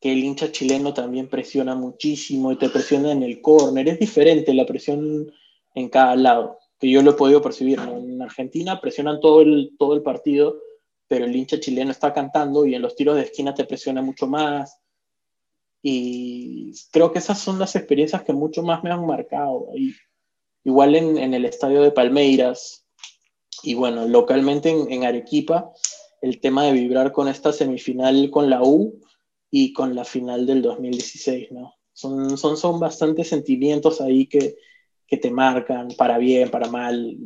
que 0.00 0.12
el 0.12 0.24
hincha 0.24 0.52
chileno 0.52 0.92
también 0.92 1.28
presiona 1.28 1.74
muchísimo 1.74 2.52
y 2.52 2.56
te 2.56 2.68
presiona 2.68 3.12
en 3.12 3.22
el 3.22 3.40
córner. 3.40 3.88
Es 3.88 3.98
diferente 3.98 4.52
la 4.52 4.66
presión 4.66 5.32
en 5.74 5.88
cada 5.88 6.14
lado, 6.16 6.58
que 6.84 6.90
yo 6.90 7.00
lo 7.00 7.12
he 7.12 7.14
podido 7.14 7.40
percibir. 7.40 7.78
En 7.78 8.20
Argentina 8.20 8.78
presionan 8.78 9.18
todo 9.18 9.40
el, 9.40 9.74
todo 9.78 9.94
el 9.94 10.02
partido, 10.02 10.60
pero 11.08 11.24
el 11.24 11.34
hincha 11.34 11.58
chileno 11.58 11.90
está 11.90 12.12
cantando 12.12 12.66
y 12.66 12.74
en 12.74 12.82
los 12.82 12.94
tiros 12.94 13.16
de 13.16 13.22
esquina 13.22 13.54
te 13.54 13.64
presiona 13.64 14.02
mucho 14.02 14.26
más. 14.26 14.78
Y 15.82 16.74
creo 16.92 17.10
que 17.10 17.20
esas 17.20 17.38
son 17.38 17.58
las 17.58 17.74
experiencias 17.74 18.22
que 18.22 18.34
mucho 18.34 18.62
más 18.62 18.84
me 18.84 18.90
han 18.90 19.06
marcado. 19.06 19.68
Y 19.74 19.94
igual 20.64 20.94
en, 20.94 21.16
en 21.16 21.32
el 21.32 21.46
estadio 21.46 21.80
de 21.80 21.90
Palmeiras 21.90 22.86
y 23.62 23.72
bueno, 23.72 24.06
localmente 24.06 24.68
en, 24.68 24.92
en, 24.92 25.04
Arequipa, 25.04 25.72
el 26.20 26.38
tema 26.38 26.64
de 26.64 26.72
vibrar 26.72 27.12
con 27.12 27.28
esta 27.28 27.50
semifinal 27.50 28.30
con 28.30 28.50
la 28.50 28.62
U 28.62 29.00
y 29.50 29.72
con 29.72 29.94
la 29.94 30.04
final 30.04 30.44
del 30.44 30.60
2016, 30.60 31.50
¿no? 31.52 31.76
Son, 31.94 32.36
son, 32.36 32.58
son 32.58 32.78
bastantes 32.78 33.28
sentimientos 33.28 34.02
ahí 34.02 34.26
que, 34.26 34.56
que 35.06 35.16
te 35.16 35.30
marcan 35.30 35.88
para 35.96 36.18
bien, 36.18 36.50
para 36.50 36.68
mal. 36.68 37.16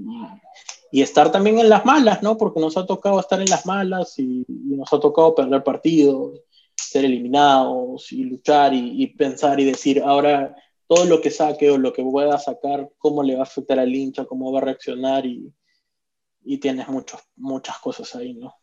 Y, 0.90 1.02
estar 1.02 1.30
también 1.30 1.58
en 1.58 1.68
las 1.68 1.84
malas, 1.84 2.22
¿no? 2.22 2.36
Porque 2.36 2.60
nos 2.60 2.76
ha 2.76 2.86
tocado 2.86 3.20
estar 3.20 3.40
en 3.40 3.50
las 3.50 3.66
malas 3.66 4.18
y, 4.18 4.44
nos 4.48 4.92
ha 4.92 5.00
tocado 5.00 5.34
perder 5.34 5.62
partidos 5.62 6.40
ser 6.76 7.04
eliminados 7.04 8.12
y 8.12 8.24
luchar 8.24 8.72
y, 8.72 9.06
pensar 9.08 9.60
y 9.60 9.64
decir, 9.64 10.00
ahora 10.02 10.54
todo 10.86 11.04
lo 11.04 11.20
que 11.20 11.30
saque 11.30 11.70
o 11.70 11.76
lo 11.76 11.92
que 11.92 12.02
pueda 12.02 12.38
sacar, 12.38 12.90
cómo 12.98 13.22
le 13.22 13.34
va 13.34 13.40
a 13.40 13.42
afectar 13.42 13.78
al 13.78 13.94
hincha, 13.94 14.24
cómo 14.24 14.50
va 14.52 14.60
a 14.60 14.62
reaccionar 14.62 15.26
y, 15.26 15.52
y 16.44 16.58
tienes 16.58 16.88
muchos, 16.88 17.20
muchas 17.36 17.78
cosas 17.78 18.14
ahí, 18.14 18.32
¿no? 18.34 18.54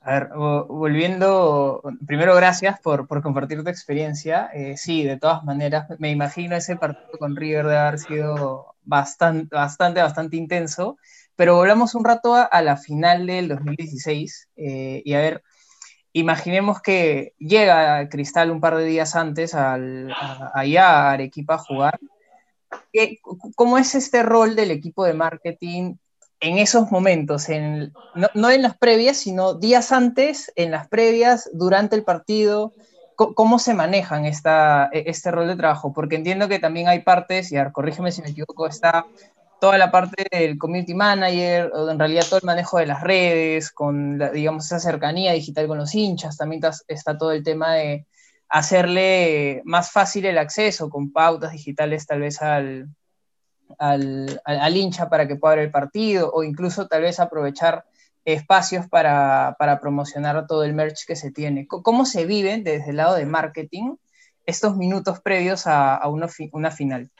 A 0.00 0.12
ver, 0.12 0.28
volviendo, 0.34 1.82
primero 2.06 2.34
gracias 2.34 2.80
por, 2.80 3.06
compartir 3.22 3.62
tu 3.62 3.68
experiencia. 3.68 4.48
Eh, 4.54 4.76
sí, 4.76 5.04
de 5.04 5.18
todas 5.18 5.44
maneras, 5.44 5.88
me 5.98 6.10
imagino 6.10 6.56
ese 6.56 6.76
partido 6.76 7.18
con 7.18 7.36
River 7.36 7.66
de 7.66 7.76
haber 7.76 7.98
sido 7.98 8.74
bastante, 8.84 9.54
bastante, 9.54 10.00
bastante 10.00 10.36
intenso, 10.36 10.96
pero 11.36 11.56
volvamos 11.56 11.94
un 11.94 12.04
rato 12.04 12.34
a, 12.34 12.62
la 12.62 12.76
final 12.76 13.26
del 13.26 13.48
2016 13.48 14.48
eh, 14.56 15.02
y 15.04 15.14
a 15.14 15.18
ver, 15.18 15.42
imaginemos 16.12 16.80
que 16.80 17.34
llega 17.38 18.08
Cristal 18.08 18.50
un 18.50 18.60
par 18.60 18.76
de 18.76 18.84
días 18.84 19.14
antes 19.14 19.54
al, 19.54 20.10
a, 20.12 20.52
allá 20.54 20.90
a 20.90 21.12
Arequipa 21.12 21.54
a 21.54 21.58
jugar. 21.58 21.98
¿Qué, 22.92 23.18
¿Cómo 23.54 23.78
es 23.78 23.94
este 23.94 24.22
rol 24.22 24.56
del 24.56 24.70
equipo 24.70 25.04
de 25.04 25.14
marketing 25.14 25.96
en 26.40 26.58
esos 26.58 26.90
momentos? 26.90 27.48
En, 27.48 27.92
no, 28.34 28.50
en 28.50 28.62
las 28.62 28.76
previas, 28.76 29.16
sino 29.16 29.54
días 29.54 29.92
antes, 29.92 30.52
en 30.56 30.70
las 30.70 30.88
previas, 30.88 31.50
durante 31.52 31.96
el 31.96 32.04
partido. 32.04 32.72
¿Cómo 33.16 33.58
se 33.58 33.74
manejan 33.74 34.26
esta, 34.26 34.88
este 34.92 35.32
rol 35.32 35.48
de 35.48 35.56
trabajo? 35.56 35.92
Porque 35.92 36.14
entiendo 36.14 36.46
que 36.46 36.60
también 36.60 36.86
hay 36.86 37.00
partes, 37.00 37.50
y 37.50 37.56
a 37.56 37.64
ver, 37.64 37.72
corrígeme 37.72 38.12
si 38.12 38.22
me 38.22 38.28
equivoco, 38.28 38.68
está 38.68 39.06
toda 39.60 39.76
la 39.76 39.90
parte 39.90 40.24
del 40.30 40.56
community 40.56 40.94
manager, 40.94 41.72
o 41.74 41.90
en 41.90 41.98
realidad 41.98 42.24
todo 42.28 42.38
el 42.38 42.46
manejo 42.46 42.78
de 42.78 42.86
las 42.86 43.02
redes, 43.02 43.72
con, 43.72 44.20
digamos, 44.32 44.66
esa 44.66 44.78
cercanía 44.78 45.32
digital 45.32 45.66
con 45.66 45.78
los 45.78 45.96
hinchas, 45.96 46.36
también 46.36 46.62
está 46.86 47.18
todo 47.18 47.32
el 47.32 47.42
tema 47.42 47.74
de 47.74 48.06
hacerle 48.48 49.62
más 49.64 49.90
fácil 49.90 50.24
el 50.24 50.38
acceso 50.38 50.88
con 50.88 51.12
pautas 51.12 51.52
digitales 51.52 52.06
tal 52.06 52.20
vez 52.20 52.40
al, 52.40 52.88
al, 53.78 54.40
al 54.44 54.76
hincha 54.76 55.08
para 55.08 55.26
que 55.28 55.36
pueda 55.36 55.56
ver 55.56 55.64
el 55.64 55.70
partido, 55.70 56.30
o 56.32 56.42
incluso 56.42 56.86
tal 56.86 57.02
vez 57.02 57.20
aprovechar 57.20 57.84
espacios 58.24 58.86
para, 58.88 59.56
para, 59.58 59.80
promocionar 59.80 60.46
todo 60.46 60.64
el 60.64 60.74
merch 60.74 61.06
que 61.06 61.16
se 61.16 61.30
tiene. 61.30 61.66
¿Cómo 61.66 62.04
se 62.04 62.26
viven 62.26 62.64
desde 62.64 62.90
el 62.90 62.96
lado 62.96 63.14
de 63.14 63.24
marketing 63.26 63.96
estos 64.44 64.76
minutos 64.76 65.20
previos 65.20 65.66
a, 65.66 65.96
a 65.96 66.08
una, 66.08 66.28
una 66.52 66.70
final? 66.70 67.10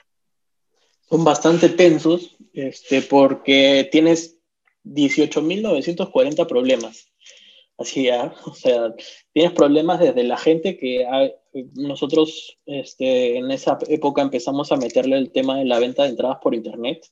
son 1.09 1.23
bastante 1.23 1.69
tensos 1.69 2.37
este, 2.53 3.01
porque 3.01 3.89
tienes 3.91 4.37
18.940 4.85 6.47
problemas. 6.47 7.11
Así 7.77 8.03
ya, 8.03 8.33
o 8.45 8.53
sea, 8.53 8.93
tienes 9.33 9.53
problemas 9.53 9.99
desde 9.99 10.23
la 10.23 10.37
gente 10.37 10.77
que 10.77 11.05
hay, 11.05 11.33
nosotros 11.75 12.57
este, 12.65 13.37
en 13.37 13.51
esa 13.51 13.77
época 13.87 14.21
empezamos 14.21 14.71
a 14.71 14.77
meterle 14.77 15.17
el 15.17 15.31
tema 15.31 15.57
de 15.57 15.65
la 15.65 15.79
venta 15.79 16.03
de 16.03 16.09
entradas 16.09 16.37
por 16.41 16.53
internet 16.53 17.05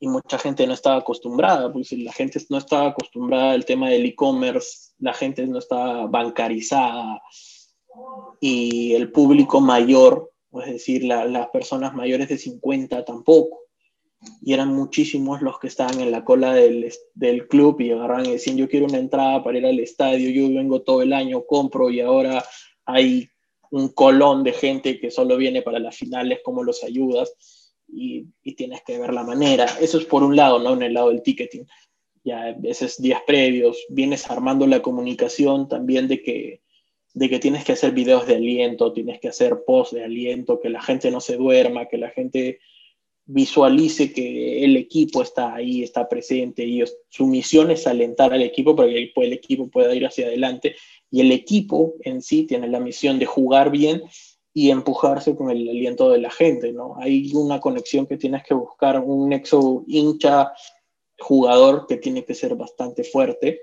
y 0.00 0.08
mucha 0.08 0.38
gente 0.38 0.66
no 0.66 0.74
estaba 0.74 0.96
acostumbrada, 0.96 1.72
pues 1.72 1.92
la 1.92 2.12
gente 2.12 2.40
no 2.48 2.58
estaba 2.58 2.88
acostumbrada 2.88 3.52
al 3.52 3.64
tema 3.64 3.88
del 3.88 4.04
e-commerce, 4.06 4.92
la 4.98 5.14
gente 5.14 5.46
no 5.46 5.58
estaba 5.58 6.06
bancarizada 6.06 7.22
y 8.40 8.94
el 8.94 9.12
público 9.12 9.60
mayor 9.60 10.32
es 10.60 10.72
decir, 10.72 11.04
la, 11.04 11.24
las 11.24 11.48
personas 11.48 11.94
mayores 11.94 12.28
de 12.28 12.38
50 12.38 13.04
tampoco. 13.04 13.60
Y 14.40 14.52
eran 14.52 14.68
muchísimos 14.68 15.42
los 15.42 15.58
que 15.58 15.66
estaban 15.66 16.00
en 16.00 16.12
la 16.12 16.24
cola 16.24 16.54
del, 16.54 16.92
del 17.14 17.48
club 17.48 17.80
y 17.80 17.90
agarraban 17.90 18.26
y 18.26 18.32
decían, 18.32 18.56
yo 18.56 18.68
quiero 18.68 18.86
una 18.86 18.98
entrada 18.98 19.42
para 19.42 19.58
ir 19.58 19.66
al 19.66 19.80
estadio, 19.80 20.30
yo 20.30 20.54
vengo 20.54 20.82
todo 20.82 21.02
el 21.02 21.12
año, 21.12 21.44
compro 21.44 21.90
y 21.90 22.00
ahora 22.00 22.44
hay 22.84 23.28
un 23.70 23.88
colón 23.88 24.44
de 24.44 24.52
gente 24.52 24.98
que 24.98 25.10
solo 25.10 25.36
viene 25.36 25.62
para 25.62 25.78
las 25.78 25.96
finales, 25.96 26.40
¿cómo 26.44 26.62
los 26.62 26.84
ayudas? 26.84 27.74
Y, 27.88 28.26
y, 28.42 28.54
tienes 28.54 28.82
que 28.86 28.98
ver 28.98 29.12
la 29.12 29.24
manera. 29.24 29.66
Eso 29.80 29.98
es 29.98 30.04
por 30.04 30.22
un 30.22 30.36
lado, 30.36 30.58
¿no? 30.58 30.74
En 30.74 30.82
el 30.82 30.94
lado 30.94 31.10
del 31.10 31.22
ticketing. 31.22 31.66
Ya 32.24 32.56
esos 32.62 33.00
días 33.00 33.20
previos, 33.26 33.84
vienes 33.88 34.30
armando 34.30 34.66
la 34.66 34.80
comunicación 34.80 35.68
también 35.68 36.08
de 36.08 36.22
que 36.22 36.62
de 37.14 37.28
que 37.28 37.38
tienes 37.38 37.64
que 37.64 37.72
hacer 37.72 37.92
videos 37.92 38.26
de 38.26 38.36
aliento, 38.36 38.92
tienes 38.92 39.20
que 39.20 39.28
hacer 39.28 39.64
posts 39.66 39.94
de 39.94 40.04
aliento, 40.04 40.60
que 40.60 40.70
la 40.70 40.80
gente 40.80 41.10
no 41.10 41.20
se 41.20 41.36
duerma, 41.36 41.86
que 41.86 41.98
la 41.98 42.10
gente 42.10 42.60
visualice 43.24 44.12
que 44.12 44.64
el 44.64 44.76
equipo 44.76 45.22
está 45.22 45.54
ahí, 45.54 45.82
está 45.82 46.08
presente, 46.08 46.64
y 46.64 46.82
su 47.08 47.26
misión 47.26 47.70
es 47.70 47.86
alentar 47.86 48.32
al 48.32 48.42
equipo 48.42 48.74
para 48.74 48.88
que 48.88 49.12
el 49.14 49.32
equipo 49.32 49.68
pueda 49.68 49.94
ir 49.94 50.06
hacia 50.06 50.26
adelante, 50.26 50.74
y 51.12 51.20
el 51.20 51.30
equipo 51.30 51.94
en 52.00 52.22
sí 52.22 52.44
tiene 52.44 52.66
la 52.66 52.80
misión 52.80 53.20
de 53.20 53.26
jugar 53.26 53.70
bien 53.70 54.02
y 54.52 54.70
empujarse 54.70 55.36
con 55.36 55.50
el 55.50 55.68
aliento 55.68 56.10
de 56.10 56.18
la 56.18 56.30
gente, 56.30 56.72
¿no? 56.72 56.96
Hay 56.98 57.30
una 57.34 57.60
conexión 57.60 58.06
que 58.06 58.16
tienes 58.16 58.42
que 58.42 58.54
buscar, 58.54 58.98
un 58.98 59.28
nexo 59.28 59.84
hincha 59.86 60.52
jugador 61.18 61.86
que 61.86 61.98
tiene 61.98 62.24
que 62.24 62.34
ser 62.34 62.56
bastante 62.56 63.04
fuerte, 63.04 63.60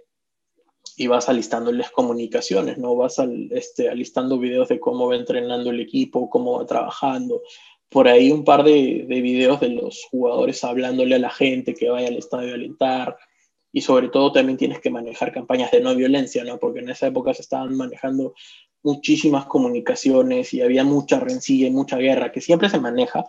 y 0.99 1.07
vas 1.07 1.29
alistándoles 1.29 1.91
comunicaciones, 1.91 2.77
¿no? 2.77 2.95
Vas 2.95 3.19
al, 3.19 3.49
este, 3.51 3.89
alistando 3.89 4.37
videos 4.37 4.67
de 4.67 4.79
cómo 4.79 5.07
va 5.07 5.15
entrenando 5.15 5.69
el 5.69 5.79
equipo, 5.79 6.29
cómo 6.29 6.59
va 6.59 6.65
trabajando. 6.65 7.41
Por 7.87 8.09
ahí 8.09 8.31
un 8.31 8.43
par 8.43 8.63
de, 8.63 9.05
de 9.07 9.21
videos 9.21 9.61
de 9.61 9.69
los 9.69 10.03
jugadores 10.11 10.61
hablándole 10.63 11.15
a 11.15 11.19
la 11.19 11.29
gente 11.29 11.73
que 11.73 11.89
vaya 11.89 12.09
al 12.09 12.17
estadio 12.17 12.51
a 12.51 12.55
alentar. 12.55 13.17
Y 13.71 13.81
sobre 13.81 14.09
todo 14.09 14.31
también 14.31 14.57
tienes 14.57 14.79
que 14.79 14.89
manejar 14.89 15.31
campañas 15.31 15.71
de 15.71 15.81
no 15.81 15.95
violencia, 15.95 16.43
¿no? 16.43 16.57
Porque 16.59 16.79
en 16.79 16.89
esa 16.89 17.07
época 17.07 17.33
se 17.33 17.43
estaban 17.43 17.75
manejando 17.75 18.33
muchísimas 18.81 19.45
comunicaciones 19.45 20.53
y 20.53 20.61
había 20.61 20.83
mucha 20.83 21.19
rencilla 21.19 21.67
y 21.67 21.71
mucha 21.71 21.97
guerra, 21.97 22.31
que 22.31 22.41
siempre 22.41 22.69
se 22.69 22.79
maneja 22.79 23.25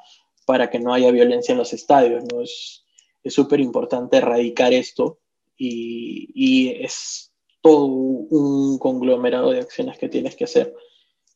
para 0.46 0.70
que 0.70 0.80
no 0.80 0.94
haya 0.94 1.10
violencia 1.10 1.52
en 1.52 1.58
los 1.58 1.72
estadios, 1.72 2.24
¿no? 2.32 2.40
Es 2.42 2.84
súper 3.26 3.60
importante 3.60 4.16
erradicar 4.16 4.72
esto 4.72 5.18
y, 5.56 6.30
y 6.34 6.84
es 6.84 7.32
todo 7.60 7.84
un 7.84 8.78
conglomerado 8.78 9.50
de 9.50 9.60
acciones 9.60 9.98
que 9.98 10.08
tienes 10.08 10.34
que 10.36 10.44
hacer 10.44 10.74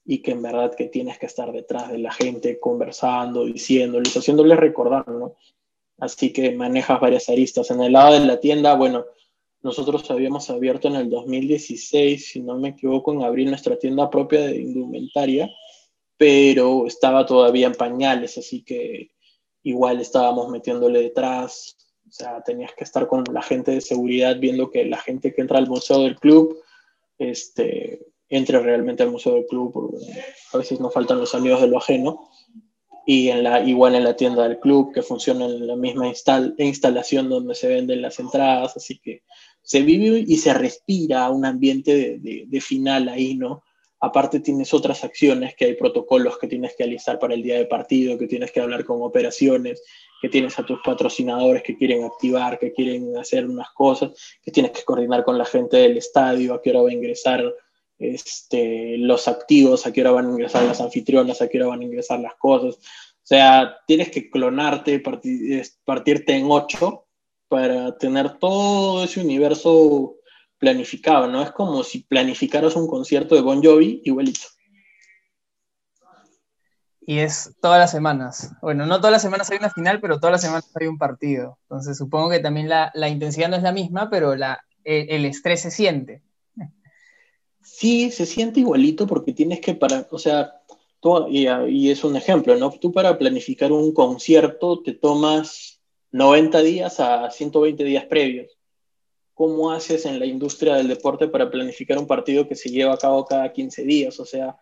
y 0.05 0.19
que 0.23 0.33
en 0.33 0.43
verdad 0.43 0.75
que 0.75 0.87
tienes 0.87 1.19
que 1.19 1.27
estar 1.27 1.51
detrás 1.53 1.91
de 1.91 1.99
la 1.99 2.13
gente 2.13 2.61
conversando, 2.61 3.45
diciéndoles, 3.45 4.17
haciéndoles 4.17 4.59
recordar, 4.59 5.09
¿no? 5.09 5.35
Así 5.99 6.33
que 6.33 6.53
manejas 6.53 7.01
varias 7.01 7.29
aristas. 7.29 7.71
En 7.71 7.81
el 7.81 7.93
lado 7.93 8.15
de 8.15 8.27
la 8.27 8.41
tienda, 8.41 8.75
bueno, 8.75 9.05
nosotros 9.63 10.11
habíamos 10.11 10.51
abierto 10.51 10.89
en 10.89 10.97
el 10.97 11.09
2016, 11.09 12.27
si 12.27 12.41
no 12.41 12.59
me 12.59 12.71
equivoco, 12.71 13.13
en 13.13 13.23
abril 13.23 13.51
nuestra 13.51 13.79
tienda 13.79 14.11
propia 14.11 14.41
de 14.41 14.57
indumentaria, 14.57 15.51
pero 16.17 16.87
estaba 16.87 17.25
todavía 17.25 17.67
en 17.67 17.75
pañales, 17.75 18.37
así 18.37 18.63
que 18.63 19.13
igual 19.63 20.01
estábamos 20.01 20.51
metiéndole 20.51 21.01
detrás 21.01 21.77
o 22.07 22.13
sea, 22.17 22.43
tenías 22.43 22.73
que 22.75 22.85
estar 22.85 23.09
con 23.09 23.25
la 23.33 23.43
gente 23.43 23.73
de 23.73 23.81
seguridad 23.81 24.37
viendo 24.39 24.71
que 24.71 24.85
la 24.85 24.99
gente 24.99 25.35
que 25.35 25.41
entra 25.41 25.59
al 25.59 25.69
museo 25.69 26.01
del 26.01 26.17
club 26.17 26.63
este, 27.19 28.07
entre 28.29 28.61
realmente 28.61 29.03
al 29.03 29.11
museo 29.11 29.35
del 29.35 29.47
club. 29.47 29.73
Porque 29.73 29.97
a 30.53 30.59
veces 30.59 30.81
nos 30.81 30.93
faltan 30.93 31.19
los 31.19 31.35
amigos 31.35 31.61
de 31.61 31.69
lo 31.69 31.79
ajeno. 31.79 32.31
Y 33.07 33.29
en 33.29 33.43
la, 33.43 33.63
igual 33.63 33.95
en 33.95 34.05
la 34.05 34.17
tienda 34.17 34.49
del 34.49 34.59
club, 34.59 34.93
que 34.93 35.03
funciona 35.03 35.45
en 35.45 35.67
la 35.67 35.77
misma 35.77 36.09
instal, 36.09 36.55
instalación 36.59 37.29
donde 37.29 37.55
se 37.55 37.69
venden 37.69 38.03
las 38.03 38.19
entradas. 38.19 38.77
Así 38.77 38.99
que 38.99 39.23
se 39.65 39.83
vive 39.83 40.25
y 40.27 40.37
se 40.37 40.55
respira 40.55 41.31
un 41.31 41.45
ambiente 41.45 42.19
de, 42.19 42.61
final 42.61 43.09
ahí, 43.09 43.35
¿no? 43.35 43.63
Aparte 44.01 44.41
tienes 44.41 44.75
otras 44.75 45.03
acciones, 45.03 45.55
que 45.57 45.65
hay 45.65 45.75
protocolos 45.75 46.37
que 46.39 46.47
tienes 46.47 46.75
que 46.77 46.85
alistar 46.85 47.19
para 47.19 47.33
el 47.33 47.43
día 47.43 47.57
de 47.57 47.65
partido, 47.65 48.19
que 48.19 48.27
tienes 48.27 48.53
que 48.53 48.61
hablar 48.61 48.85
con 48.85 49.03
operaciones, 49.03 49.83
que 50.21 50.29
tienes 50.29 50.59
a 50.59 50.67
tus 50.67 50.81
patrocinadores 50.85 51.63
que 51.63 51.77
quieren 51.77 52.05
activar, 52.05 52.59
que 52.59 52.73
quieren 52.75 53.17
hacer 53.17 53.47
unas 53.47 53.71
cosas, 53.71 54.11
que 54.43 54.51
tienes 54.51 54.73
que 54.73 54.85
coordinar 54.85 55.25
con 55.25 55.39
la 55.39 55.47
gente 55.47 55.79
del 55.79 55.97
estadio, 55.97 56.53
a 56.53 56.61
qué 56.61 56.71
hora 56.71 56.83
va 56.83 56.91
a 56.91 56.95
ingresar 56.95 57.43
este, 57.99 58.99
los 58.99 59.29
activos, 59.29 59.87
a 59.87 59.93
qué 59.93 60.01
hora 60.01 60.13
van 60.13 60.27
a 60.27 60.31
ingresar 60.31 60.65
las 60.65 60.81
anfitrionas, 60.81 61.41
a 61.41 61.49
qué 61.49 61.59
hora 61.59 61.69
van 61.69 61.81
a 61.81 61.85
ingresar 61.85 62.21
las 62.21 62.35
cosas. 62.35 62.77
O 62.77 63.27
sea, 63.27 63.77
tienes 63.87 64.11
que 64.11 64.31
clonarte, 64.31 65.03
partirte 65.85 66.37
en 66.37 66.47
ocho 66.51 67.07
para 67.49 67.97
tener 67.97 68.39
todo 68.39 69.05
ese 69.05 69.21
universo 69.21 70.17
planificado, 70.59 71.29
¿no? 71.29 71.43
Es 71.43 71.53
como 71.53 71.83
si 71.83 72.01
planificaras 72.01 72.77
un 72.77 72.87
concierto 72.87 73.35
de 73.35 73.43
Bon 73.43 73.63
Jovi 73.63 74.03
igualito. 74.05 74.47
Y 77.07 77.19
es 77.19 77.55
todas 77.61 77.79
las 77.79 77.91
semanas. 77.91 78.53
Bueno, 78.63 78.87
no 78.87 78.97
todas 78.97 79.13
las 79.13 79.23
semanas 79.23 79.51
hay 79.51 79.59
una 79.59 79.71
final, 79.71 80.01
pero 80.01 80.19
todas 80.19 80.33
las 80.33 80.41
semanas 80.41 80.71
hay 80.75 80.87
un 80.87 80.97
partido. 80.97 81.59
Entonces 81.63 81.99
supongo 81.99 82.31
que 82.31 82.41
también 82.41 82.69
la, 82.69 82.91
intensidad 83.09 83.49
no 83.49 83.57
es 83.57 83.63
la 83.63 83.73
misma, 83.73 84.09
pero 84.09 84.37
la, 84.37 84.65
el, 84.85 85.25
estrés 85.27 85.61
se 85.61 85.71
siente. 85.71 86.23
Sí, 87.65 88.11
se 88.11 88.27
siente 88.27 88.61
igualito 88.61 89.07
porque 89.07 89.33
tienes 89.33 89.61
que 89.61 89.75
para, 89.75 90.07
o 90.11 90.19
sea, 90.19 90.61
y, 91.29 91.49
y 91.69 91.91
es 91.91 92.05
un 92.05 92.17
ejemplo, 92.17 92.57
¿no? 92.57 92.71
Tú 92.71 92.93
para 92.93 93.19
planificar 93.19 93.73
un 93.73 93.93
concierto 93.93 94.83
te 94.83 94.93
tomas 94.93 95.81
90 96.13 96.63
días 96.63 97.01
a 97.01 97.31
120 97.31 97.83
días 97.85 98.05
previos. 98.05 98.57
¿Cómo 99.35 99.73
haces 99.73 100.07
en 100.07 100.19
la 100.21 100.27
industria 100.27 100.77
del 100.77 100.89
deporte 100.89 101.27
para 101.27 101.51
planificar 101.51 101.99
un 101.99 102.07
partido 102.07 102.47
que 102.47 102.55
se 102.55 102.69
lleva 102.69 102.95
a 102.95 102.99
cabo 102.99 103.25
cada 103.25 103.53
15 103.53 103.83
días? 103.85 104.21
O 104.21 104.25
sea, 104.25 104.57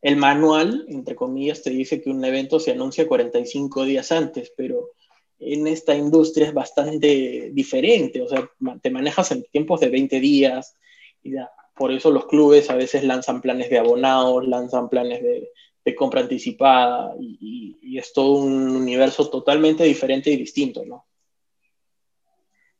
el 0.00 0.16
manual, 0.16 0.86
entre 0.88 1.14
comillas, 1.14 1.62
te 1.62 1.70
dice 1.70 2.00
que 2.00 2.10
un 2.10 2.24
evento 2.24 2.58
se 2.58 2.70
anuncia 2.70 3.06
45 3.06 3.84
días 3.84 4.12
antes, 4.12 4.52
pero 4.56 4.92
en 5.38 5.66
esta 5.66 5.94
industria 5.94 6.46
es 6.46 6.54
bastante 6.54 7.50
diferente. 7.52 8.22
O 8.22 8.28
sea, 8.28 8.48
te 8.80 8.90
manejas 8.90 9.30
en 9.32 9.44
tiempos 9.44 9.80
de 9.80 9.90
20 9.90 10.20
días. 10.20 10.76
Y 11.22 11.32
por 11.74 11.90
eso 11.92 12.10
los 12.10 12.26
clubes 12.26 12.70
a 12.70 12.76
veces 12.76 13.04
lanzan 13.04 13.40
planes 13.40 13.68
de 13.68 13.78
abonados, 13.78 14.46
lanzan 14.46 14.88
planes 14.88 15.22
de, 15.22 15.50
compra 15.96 16.22
anticipada 16.22 17.14
y, 17.20 17.98
es 17.98 18.12
todo 18.12 18.38
un 18.38 18.70
universo 18.70 19.30
totalmente 19.30 19.84
diferente 19.84 20.30
y 20.30 20.36
distinto, 20.36 20.84
¿no? 20.84 21.06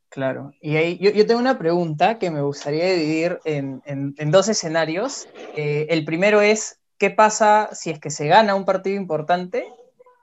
Claro, 0.09 0.53
y 0.61 0.75
ahí 0.75 0.97
yo, 0.97 1.25
tengo 1.25 1.39
una 1.39 1.57
pregunta 1.57 2.19
que 2.19 2.31
me 2.31 2.41
gustaría 2.41 2.85
dividir 2.93 3.39
en, 3.45 3.81
dos 4.31 4.49
escenarios. 4.49 5.27
Eh, 5.55 5.87
el 5.89 6.03
primero 6.03 6.41
es, 6.41 6.79
¿qué 6.97 7.11
pasa 7.11 7.69
si 7.73 7.91
es 7.91 7.99
que 7.99 8.09
se 8.09 8.27
gana 8.27 8.55
un 8.55 8.65
partido 8.65 8.97
importante? 8.97 9.65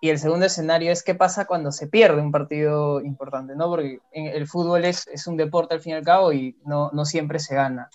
Y 0.00 0.10
el 0.10 0.18
segundo 0.18 0.44
escenario 0.44 0.92
es, 0.92 1.02
¿qué 1.02 1.14
pasa 1.14 1.46
cuando 1.46 1.72
se 1.72 1.86
pierde 1.86 2.20
un 2.20 2.32
partido 2.32 3.00
importante? 3.00 3.54
¿no? 3.54 3.68
Porque 3.68 4.00
el 4.12 4.46
fútbol 4.46 4.84
es, 4.84 5.06
un 5.26 5.36
deporte 5.36 5.74
al 5.74 5.80
fin 5.80 5.92
y 5.92 5.96
al 5.96 6.04
cabo 6.04 6.32
y 6.32 6.56
no 6.64 7.04
siempre 7.04 7.38
se 7.38 7.54
gana. 7.54 7.88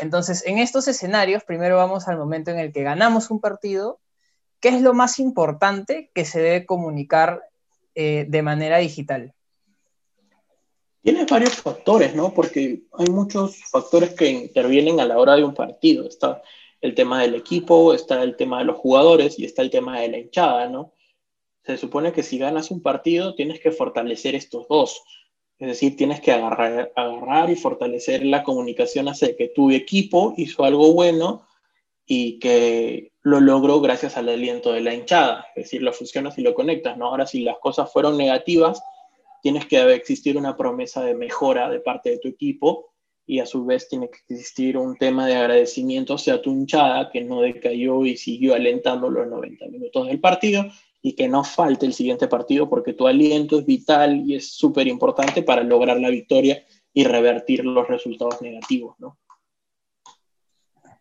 Entonces, 0.00 0.44
en 0.46 0.58
estos 0.58 0.88
escenarios, 0.88 1.44
primero 1.44 1.76
vamos 1.76 2.08
al 2.08 2.18
momento 2.18 2.50
en 2.50 2.58
el 2.58 2.72
que 2.72 2.82
ganamos 2.82 3.30
un 3.30 3.40
partido 3.40 4.00
¿Qué 4.64 4.70
es 4.70 4.80
lo 4.80 4.94
más 4.94 5.18
importante 5.18 6.10
que 6.14 6.24
se 6.24 6.40
debe 6.40 6.64
comunicar 6.64 7.42
eh, 7.94 8.24
de 8.26 8.40
manera 8.40 8.78
digital? 8.78 9.34
Tiene 11.02 11.26
varios 11.26 11.56
factores, 11.56 12.14
¿no? 12.14 12.32
Porque 12.32 12.84
hay 12.94 13.06
muchos 13.08 13.62
factores 13.70 14.14
que 14.14 14.26
intervienen 14.30 15.00
a 15.00 15.04
la 15.04 15.18
hora 15.18 15.36
de 15.36 15.44
un 15.44 15.52
partido. 15.52 16.08
Está 16.08 16.40
el 16.80 16.94
tema 16.94 17.20
del 17.20 17.34
equipo, 17.34 17.92
está 17.92 18.22
el 18.22 18.36
tema 18.36 18.60
de 18.60 18.64
los 18.64 18.78
jugadores 18.78 19.38
y 19.38 19.44
está 19.44 19.60
el 19.60 19.68
tema 19.68 20.00
de 20.00 20.08
la 20.08 20.16
hinchada, 20.16 20.66
¿no? 20.70 20.94
Se 21.66 21.76
supone 21.76 22.14
que 22.14 22.22
si 22.22 22.38
ganas 22.38 22.70
un 22.70 22.80
partido 22.80 23.34
tienes 23.34 23.60
que 23.60 23.70
fortalecer 23.70 24.34
estos 24.34 24.66
dos. 24.66 25.02
Es 25.64 25.80
decir, 25.80 25.96
tienes 25.96 26.20
que 26.20 26.30
agarrar, 26.30 27.48
y 27.48 27.56
fortalecer 27.56 28.22
la 28.26 28.42
comunicación 28.42 29.08
hacia 29.08 29.34
que 29.34 29.48
tu 29.48 29.70
equipo 29.70 30.34
hizo 30.36 30.62
algo 30.62 30.92
bueno 30.92 31.46
y 32.04 32.38
que 32.38 33.12
lo 33.22 33.40
logró 33.40 33.80
gracias 33.80 34.18
al 34.18 34.28
aliento 34.28 34.74
de 34.74 34.82
la 34.82 34.92
hinchada, 34.92 35.46
es 35.56 35.64
decir, 35.64 35.82
lo 35.82 35.94
fusionas 35.94 36.36
y 36.36 36.42
lo 36.42 36.52
conectas, 36.52 36.98
¿no? 36.98 37.06
Ahora, 37.06 37.26
si 37.26 37.40
las 37.40 37.56
cosas 37.60 37.90
fueron 37.90 38.18
negativas, 38.18 38.82
tienes 39.40 39.64
que 39.64 39.80
existir 39.94 40.36
una 40.36 40.54
promesa 40.54 41.02
de 41.02 41.14
mejora 41.14 41.70
de 41.70 41.80
parte 41.80 42.10
de 42.10 42.18
tu 42.18 42.28
equipo 42.28 42.92
y 43.24 43.38
a 43.38 43.46
su 43.46 43.64
vez 43.64 43.88
tiene 43.88 44.10
que 44.10 44.18
existir 44.18 44.76
un 44.76 44.98
tema 44.98 45.26
de 45.26 45.36
agradecimiento 45.36 46.16
hacia 46.16 46.42
tu 46.42 46.50
hinchada 46.50 47.08
que 47.10 47.22
no 47.22 47.40
decayó 47.40 48.04
y 48.04 48.18
siguió 48.18 48.54
alentando 48.54 49.08
los 49.08 49.26
90 49.26 49.66
minutos 49.68 50.08
del 50.08 50.20
partido 50.20 50.66
y 51.06 51.14
que 51.14 51.28
no 51.28 51.44
falte 51.44 51.84
el 51.84 51.92
siguiente 51.92 52.28
partido 52.28 52.70
porque 52.70 52.94
tu 52.94 53.06
aliento 53.06 53.58
es 53.58 53.66
vital 53.66 54.22
y 54.24 54.36
es 54.36 54.54
súper 54.54 54.88
importante 54.88 55.42
para 55.42 55.62
lograr 55.62 56.00
la 56.00 56.08
victoria 56.08 56.64
y 56.94 57.04
revertir 57.04 57.62
los 57.62 57.86
resultados 57.86 58.40
negativos, 58.40 58.96
¿no? 58.98 59.18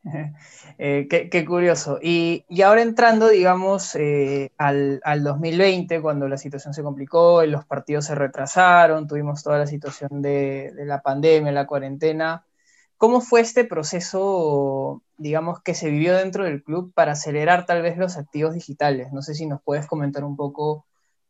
Eh, 0.80 1.08
qué, 1.08 1.46
curioso. 1.46 2.00
Y, 2.02 2.44
ahora 2.64 2.82
entrando, 2.82 3.30
digamos, 3.30 3.96
eh, 3.96 4.52
al, 4.58 5.00
2020, 5.24 6.02
cuando 6.02 6.28
la 6.28 6.38
situación 6.38 6.74
se 6.74 6.84
complicó, 6.84 7.46
los 7.46 7.64
partidos 7.64 8.06
se 8.06 8.16
retrasaron, 8.16 9.08
tuvimos 9.08 9.44
toda 9.44 9.60
la 9.60 9.68
situación 9.68 10.22
de, 10.22 10.74
la 10.80 11.02
pandemia, 11.02 11.52
la 11.54 11.68
cuarentena. 11.68 12.46
¿Cómo 13.04 13.20
fue 13.20 13.42
este 13.42 13.66
proceso, 13.66 15.04
digamos, 15.18 15.62
que 15.62 15.74
se 15.74 15.90
vivió 15.90 16.16
dentro 16.16 16.46
del 16.46 16.64
club 16.64 16.94
para 16.94 17.12
acelerar 17.12 17.66
tal 17.66 17.82
vez 17.82 17.98
los 17.98 18.16
activos 18.16 18.54
digitales? 18.54 19.12
No 19.12 19.22
sé 19.22 19.36
si 19.36 19.46
nos 19.46 19.62
puedes 19.62 19.88
comentar 19.88 20.24
un 20.24 20.38
poco 20.38 20.86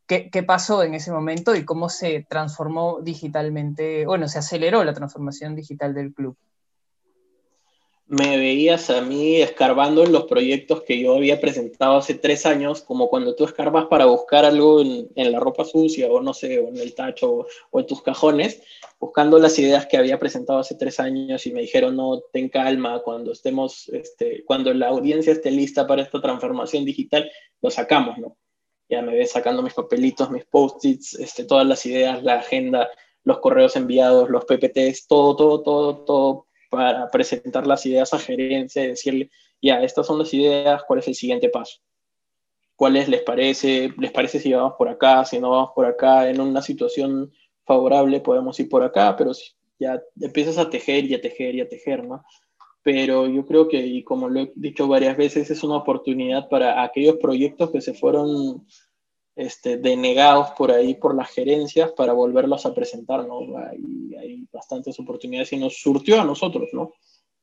qué, 0.06 0.30
qué 0.30 0.44
pasó 0.44 0.84
en 0.84 0.94
ese 0.94 1.12
momento 1.12 1.56
y 1.56 1.66
cómo 1.66 1.90
se 1.90 2.28
transformó 2.30 3.02
digitalmente, 3.02 4.06
bueno, 4.06 4.28
se 4.28 4.38
aceleró 4.38 4.84
la 4.84 4.94
transformación 4.94 5.56
digital 5.56 5.96
del 5.96 6.14
club 6.14 6.38
me 8.14 8.38
veías 8.38 8.92
a 8.92 9.02
mí 9.02 9.42
escarbando 9.42 10.04
en 10.04 10.12
los 10.12 10.26
proyectos 10.26 10.84
que 10.84 11.00
yo 11.00 11.16
había 11.16 11.42
presentado 11.42 11.98
hace 11.98 12.14
tres 12.14 12.46
años, 12.46 12.84
como 12.84 13.10
cuando 13.10 13.34
tú 13.34 13.44
escarbas 13.44 13.88
para 13.88 14.06
buscar 14.06 14.46
algo 14.46 14.82
en, 14.82 15.10
la 15.16 15.40
ropa 15.40 15.66
sucia 15.66 16.12
o 16.12 16.22
no 16.22 16.36
sé, 16.36 16.60
o 16.60 16.68
en 16.68 16.78
el 16.78 16.94
tacho 16.94 17.48
o, 17.72 17.80
en 17.80 17.88
tus 17.88 18.04
cajones, 18.04 18.62
buscando 19.00 19.40
las 19.40 19.58
ideas 19.58 19.88
que 19.88 19.98
había 19.98 20.20
presentado 20.20 20.60
hace 20.60 20.76
tres 20.76 21.00
años 21.00 21.48
y 21.48 21.54
me 21.54 21.62
dijeron, 21.62 21.96
no, 21.96 22.22
ten 22.32 22.50
calma, 22.50 23.00
cuando 23.00 23.32
estemos, 23.32 23.90
este, 23.90 24.44
cuando 24.46 24.72
la 24.76 24.90
audiencia 24.90 25.34
esté 25.34 25.50
lista 25.50 25.88
para 25.88 26.04
esta 26.04 26.22
transformación 26.22 26.86
digital, 26.86 27.32
lo 27.64 27.72
sacamos, 27.72 28.20
¿no? 28.20 28.38
Ya 28.90 29.02
me 29.02 29.16
ves 29.16 29.32
sacando 29.32 29.64
mis 29.64 29.74
papelitos, 29.74 30.30
mis 30.30 30.46
post-its, 30.46 31.16
este, 31.16 31.46
todas 31.46 31.66
las 31.66 31.84
ideas, 31.88 32.22
la 32.22 32.36
agenda, 32.36 32.92
los 33.24 33.40
correos 33.40 33.76
enviados, 33.76 34.30
los 34.30 34.46
PPTs, 34.46 35.08
todo, 35.08 35.36
todo, 35.36 35.64
todo, 35.64 35.98
todo 36.06 36.48
para 36.74 37.08
presentar 37.12 37.68
las 37.68 37.86
ideas 37.86 38.16
a 38.16 38.18
gerencia 38.18 38.84
y 38.84 38.88
decirle, 38.88 39.30
ya, 39.62 39.84
estas 39.84 40.08
son 40.08 40.18
las 40.18 40.34
ideas, 40.34 40.82
¿cuál 40.88 41.00
es 41.00 41.08
el 41.08 41.14
siguiente 41.14 41.48
paso? 41.50 41.78
¿Cuáles 42.76 43.08
les 43.08 43.22
parece? 43.22 43.94
¿Les 44.00 44.12
parece 44.12 44.40
si 44.40 44.52
vamos 44.52 44.74
por 44.76 44.90
acá? 44.90 45.24
Si 45.24 45.40
no 45.40 45.52
vamos 45.52 45.70
por 45.76 45.86
acá, 45.86 46.28
en 46.28 46.42
una 46.42 46.64
situación 46.64 47.32
favorable 47.64 48.22
podemos 48.22 48.60
ir 48.60 48.70
por 48.70 48.82
acá, 48.82 49.16
pero 49.16 49.34
ya 49.80 50.02
empiezas 50.20 50.58
a 50.58 50.68
tejer 50.68 51.06
y 51.06 51.14
a 51.14 51.22
tejer 51.22 51.54
y 51.54 51.62
a 51.62 51.70
tejer, 51.70 52.04
¿no? 52.04 52.24
Pero 52.82 53.28
yo 53.28 53.46
creo 53.46 53.68
que, 53.68 53.78
y 53.78 54.04
como 54.04 54.28
lo 54.28 54.40
he 54.40 54.52
dicho 54.56 54.88
varias 54.88 55.16
veces, 55.16 55.52
es 55.52 55.64
una 55.64 55.78
oportunidad 55.78 56.50
para 56.50 56.82
aquellos 56.82 57.18
proyectos 57.18 57.70
que 57.70 57.82
se 57.82 57.94
fueron 57.94 58.66
este, 59.36 59.78
denegados 59.78 60.52
por 60.52 60.72
ahí 60.72 60.94
por 60.96 61.16
las 61.16 61.32
gerencias 61.32 61.92
para 61.92 62.14
volverlos 62.14 62.66
a 62.66 62.74
presentar, 62.74 63.28
¿no? 63.28 63.40
Hay, 63.58 64.16
hay, 64.20 64.48
bastantes 64.52 65.00
oportunidades 65.00 65.54
y 65.54 65.58
nos 65.58 65.82
surtió 65.82 66.22
a 66.22 66.26
nosotros, 66.26 66.70
¿no? 66.74 66.94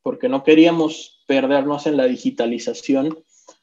Porque 0.02 0.28
no 0.28 0.44
queríamos 0.44 1.24
perdernos 1.26 1.86
en 1.86 1.96
la 1.96 2.04
digitalización, 2.04 3.18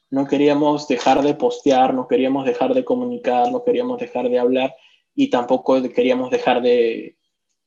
no 0.10 0.28
queríamos 0.28 0.88
dejar 0.88 1.22
de 1.22 1.36
postear, 1.36 1.94
no 1.94 2.08
queríamos 2.08 2.46
dejar 2.46 2.74
de 2.74 2.84
comunicar, 2.84 3.52
no 3.52 3.64
queríamos 3.64 4.00
dejar 4.00 4.30
de 4.30 4.40
hablar 4.40 4.76
y 5.16 5.30
tampoco 5.30 5.82
queríamos 5.90 6.30
dejar 6.30 6.62
de, 6.62 7.18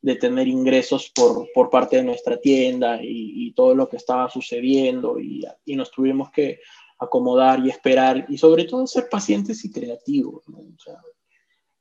de 0.03 0.16
tener 0.16 0.46
ingresos 0.46 1.11
por, 1.14 1.49
por, 1.53 1.70
parte 1.70 1.96
de 1.96 2.03
nuestra 2.03 2.38
tienda 2.38 3.01
y, 3.03 3.53
todo 3.57 3.75
lo 3.75 3.88
que 3.88 3.96
estaba 3.96 4.31
sucediendo 4.31 5.18
y 5.18 5.77
nos 5.77 5.90
tuvimos 5.90 6.31
que 6.31 6.61
acomodar 7.01 7.65
y 7.65 7.71
esperar 7.71 8.27
y 8.29 8.39
sobre 8.39 8.65
todo 8.65 8.87
ser 8.87 9.09
pacientes 9.09 9.65
y 9.65 9.73
creativos. 9.73 10.45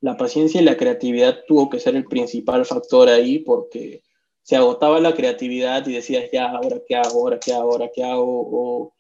la 0.02 0.16
paciencia 0.16 0.62
y 0.62 0.64
la 0.64 0.78
creatividad 0.78 1.40
tuvo 1.48 1.70
que 1.70 1.80
ser 1.80 1.96
el 1.96 2.06
principal 2.06 2.66
factor 2.66 3.10
ahí 3.10 3.40
porque 3.40 4.02
se 4.42 4.56
agotaba 4.56 5.00
la 5.00 5.14
creatividad 5.14 5.86
y 5.88 5.94
decías, 5.94 6.32
ya, 6.32 6.50
ahora 6.50 6.82
qué 6.88 6.96
hago, 6.96 7.20
ahora 7.20 7.40
qué 7.40 7.54
hago, 7.54 7.72
ahora 7.72 7.92
qué 7.94 8.04
hago, 8.04 8.50
o 8.52 8.94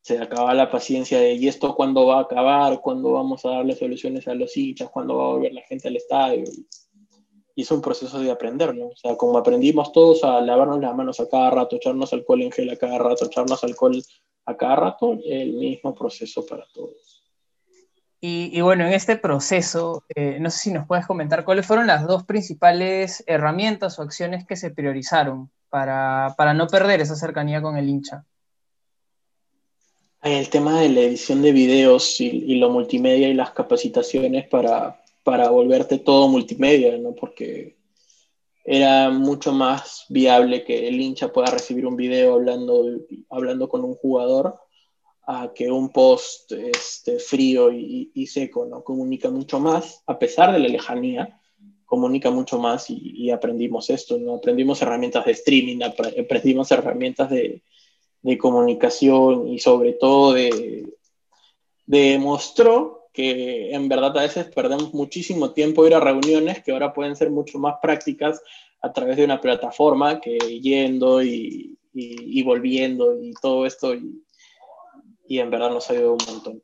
se 0.00 0.18
acababa 0.18 0.54
la 0.54 0.70
paciencia 0.70 1.20
de, 1.20 1.34
¿y 1.34 1.46
esto 1.46 1.74
cuándo 1.76 2.06
va 2.06 2.18
a 2.18 2.22
acabar? 2.22 2.80
¿Cuándo 2.80 3.12
vamos 3.12 3.44
a 3.44 3.50
darle 3.50 3.76
soluciones 3.76 4.26
a 4.26 4.34
los 4.34 4.56
hinchas? 4.56 4.88
¿Cuándo 4.90 5.16
va 5.16 5.24
a 5.26 5.28
volver 5.34 5.52
la 5.52 5.62
gente 5.62 5.88
al 5.88 5.96
estadio? 5.96 6.44
y 7.54 7.62
es 7.62 7.70
un 7.70 7.82
proceso 7.82 8.18
de 8.18 8.30
aprender, 8.30 8.74
¿no? 8.74 8.86
O 8.86 8.96
sea, 8.96 9.16
como 9.16 9.36
aprendimos 9.36 9.92
todos 9.92 10.24
a 10.24 10.40
lavarnos 10.40 10.80
las 10.80 10.94
manos 10.94 11.20
a 11.20 11.28
cada 11.28 11.50
rato, 11.50 11.76
echarnos 11.76 12.12
alcohol 12.12 12.42
en 12.42 12.52
gel 12.52 12.70
a 12.70 12.76
cada 12.76 12.98
rato, 12.98 13.26
echarnos 13.26 13.62
alcohol 13.64 14.02
a 14.50 14.56
cada 14.56 14.76
rato, 14.76 15.18
el 15.24 15.54
mismo 15.54 15.94
proceso 15.94 16.44
para 16.46 16.66
todos. 16.72 17.10
Y, 18.22 18.60
bueno, 18.60 18.86
en 18.86 18.92
este 18.92 19.16
proceso, 19.16 20.04
eh, 20.14 20.36
no 20.40 20.50
sé 20.50 20.58
si 20.58 20.72
nos 20.72 20.86
puedes 20.86 21.06
comentar 21.06 21.42
cuáles 21.42 21.64
fueron 21.64 21.86
las 21.86 22.06
dos 22.06 22.24
principales 22.24 23.24
herramientas 23.26 23.98
o 23.98 24.02
acciones 24.02 24.46
que 24.46 24.56
se 24.56 24.70
priorizaron 24.70 25.50
para, 25.70 26.34
para 26.36 26.52
no 26.52 26.66
perder 26.66 27.00
esa 27.00 27.16
cercanía 27.16 27.62
con 27.62 27.78
el 27.78 27.88
hincha. 27.88 28.26
El 30.22 30.50
tema 30.50 30.78
de 30.82 30.90
la 30.90 31.00
edición 31.00 31.40
de 31.40 31.52
videos 31.52 32.20
y, 32.20 32.26
y, 32.26 32.56
lo 32.56 32.68
multimedia 32.68 33.26
y 33.26 33.32
las 33.32 33.52
capacitaciones 33.52 34.46
para, 34.48 35.02
para 35.24 35.48
volverte 35.48 35.96
todo 35.96 36.28
multimedia, 36.28 36.98
¿no? 36.98 37.12
Porque 37.12 37.79
era 38.64 39.10
mucho 39.10 39.52
más 39.52 40.04
viable 40.08 40.64
que 40.64 40.88
el 40.88 41.00
hincha 41.00 41.32
pueda 41.32 41.50
recibir 41.50 41.86
un 41.86 41.96
video 41.96 42.34
hablando, 42.34 42.84
hablando 43.30 43.68
con 43.68 43.84
un 43.84 43.94
jugador 43.94 44.54
a 45.26 45.52
que 45.54 45.70
un 45.70 45.90
post 45.90 46.52
este, 46.52 47.18
frío 47.18 47.70
y, 47.72 48.26
seco, 48.26 48.66
¿no? 48.66 48.82
Comunica 48.82 49.30
mucho 49.30 49.60
más, 49.60 50.02
a 50.06 50.18
pesar 50.18 50.52
de 50.52 50.58
la 50.58 50.68
lejanía, 50.68 51.40
comunica 51.84 52.30
mucho 52.30 52.58
más 52.58 52.90
y, 52.90 52.98
y 53.00 53.30
aprendimos 53.30 53.90
esto, 53.90 54.18
¿no? 54.18 54.34
Aprendimos 54.34 54.82
herramientas 54.82 55.24
de 55.24 55.32
streaming, 55.32 55.82
aprendimos 55.82 56.70
herramientas 56.70 57.30
de, 57.30 57.62
de 58.22 58.38
comunicación 58.38 59.48
y 59.48 59.58
sobre 59.58 59.94
todo 59.94 60.34
de, 60.34 60.86
demostró 61.86 62.99
que 63.12 63.74
en 63.74 63.88
verdad 63.88 64.16
a 64.16 64.22
veces 64.22 64.46
perdemos 64.54 64.94
muchísimo 64.94 65.52
tiempo 65.52 65.86
ir 65.86 65.94
a 65.94 66.00
reuniones 66.00 66.62
que 66.62 66.72
ahora 66.72 66.92
pueden 66.92 67.16
ser 67.16 67.30
mucho 67.30 67.58
más 67.58 67.76
prácticas 67.82 68.40
a 68.82 68.92
través 68.92 69.16
de 69.16 69.24
una 69.24 69.40
plataforma 69.40 70.20
que 70.20 70.38
yendo 70.60 71.22
y, 71.22 71.78
y, 71.92 72.42
volviendo 72.42 73.20
y 73.20 73.32
todo 73.40 73.66
esto 73.66 73.94
y, 73.94 74.24
y 75.26 75.38
en 75.38 75.50
verdad 75.50 75.70
nos 75.70 75.90
ha 75.90 75.92
ayudado 75.92 76.12
un 76.12 76.26
montón. 76.26 76.62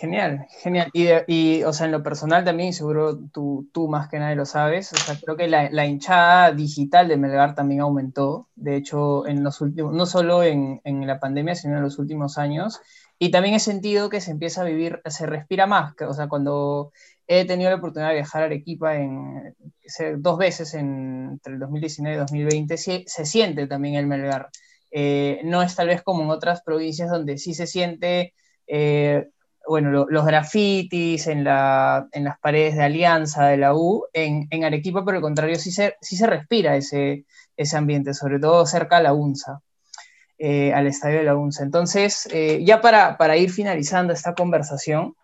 Genial, 0.00 0.46
genial. 0.62 0.88
Y, 0.94 1.08
y, 1.26 1.62
o 1.62 1.74
sea, 1.74 1.84
en 1.84 1.92
lo 1.92 2.02
personal 2.02 2.42
también, 2.42 2.72
seguro 2.72 3.18
tú, 3.18 3.68
tú 3.70 3.86
más 3.86 4.08
que 4.08 4.18
nadie 4.18 4.34
lo 4.34 4.46
sabes, 4.46 4.90
o 4.94 4.96
sea, 4.96 5.14
creo 5.22 5.36
que 5.36 5.46
la, 5.46 5.68
la 5.70 5.84
hinchada 5.84 6.52
digital 6.52 7.06
de 7.06 7.18
Melgar 7.18 7.54
también 7.54 7.82
aumentó, 7.82 8.48
de 8.56 8.76
hecho, 8.76 9.26
en 9.26 9.44
los 9.44 9.60
últimos, 9.60 9.92
no 9.92 10.06
solo 10.06 10.42
en, 10.42 10.80
en, 10.84 11.06
la 11.06 11.20
pandemia, 11.20 11.54
sino 11.54 11.76
en 11.76 11.82
los 11.82 11.98
últimos 11.98 12.38
años, 12.38 12.80
y 13.22 13.30
también 13.30 13.54
he 13.54 13.60
sentido 13.60 14.08
que 14.08 14.22
se 14.22 14.30
empieza 14.30 14.62
a 14.62 14.64
vivir, 14.64 15.02
se 15.04 15.26
respira 15.26 15.66
más, 15.66 15.94
o 16.08 16.14
sea, 16.14 16.26
cuando 16.26 16.90
he 17.26 17.44
tenido 17.44 17.68
la 17.68 17.76
oportunidad 17.76 18.08
de 18.08 18.14
viajar 18.14 18.42
a 18.42 18.46
Arequipa 18.46 18.96
en, 18.96 19.54
dos 20.16 20.38
veces 20.38 20.72
en, 20.72 21.28
entre 21.32 21.52
el 21.52 21.60
2019 21.60 22.16
y 22.16 22.18
2020, 22.18 22.76
se, 22.78 23.04
se 23.06 23.26
siente 23.26 23.66
también 23.66 23.96
el 23.96 24.06
Melgar. 24.06 24.48
Eh, 24.90 25.42
no 25.44 25.62
es 25.62 25.76
tal 25.76 25.88
vez 25.88 26.02
como 26.02 26.22
en 26.24 26.30
otras 26.30 26.62
provincias 26.62 27.10
donde 27.10 27.38
sí 27.38 27.54
se 27.54 27.66
siente... 27.66 28.34
Eh, 28.66 29.28
bueno, 29.68 30.06
los 30.08 30.26
grafitis 30.26 31.26
en, 31.26 31.44
la, 31.44 32.08
en, 32.12 32.24
las 32.24 32.38
paredes 32.40 32.74
de 32.76 32.84
Alianza 32.84 33.46
de 33.46 33.58
la 33.58 33.74
U, 33.74 34.06
en, 34.14 34.64
Arequipa, 34.64 35.04
por 35.04 35.14
el 35.14 35.20
contrario, 35.20 35.56
sí 35.56 35.70
se, 35.70 35.96
sí 36.00 36.16
se 36.16 36.26
respira 36.26 36.74
ese, 36.76 37.26
ese 37.56 37.76
ambiente, 37.76 38.14
sobre 38.14 38.40
todo 38.40 38.66
cerca 38.66 38.96
a 38.96 39.02
la 39.02 39.12
UNSA, 39.12 39.60
eh, 40.40 40.72
al 40.72 40.86
estadio 40.86 41.18
de 41.18 41.24
la. 41.24 41.36
Entonces, 41.60 42.28
eh, 42.32 42.62
ya 42.64 42.80
para, 42.80 43.16
para, 43.18 43.36
ir 43.36 43.50
finalizando 43.50 44.12
esta 44.12 44.34
conversación, 44.34 45.14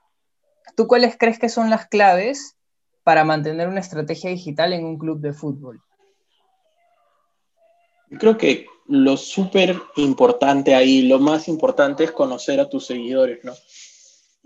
¿tú 0.77 0.87
cuáles 0.87 1.17
crees 1.19 1.39
que 1.39 1.49
son 1.49 1.71
las 1.71 1.87
claves 1.89 2.57
para 3.03 3.25
mantener 3.25 3.69
una 3.69 3.81
estrategia 3.81 4.31
digital 4.31 4.73
en 4.73 4.85
un 4.85 4.99
club 4.99 5.21
de 5.21 5.33
fútbol? 5.33 5.81
Creo 8.19 8.37
que 8.37 8.67
lo 8.87 9.17
súper 9.17 9.81
importante 9.97 10.75
ahí, 10.75 11.09
lo 11.09 11.19
más 11.19 11.49
importante 11.49 12.05
es 12.05 12.13
conocer 12.13 12.61
a 12.61 12.69
tus 12.69 12.87
seguidores, 12.87 13.43
¿no? 13.43 13.53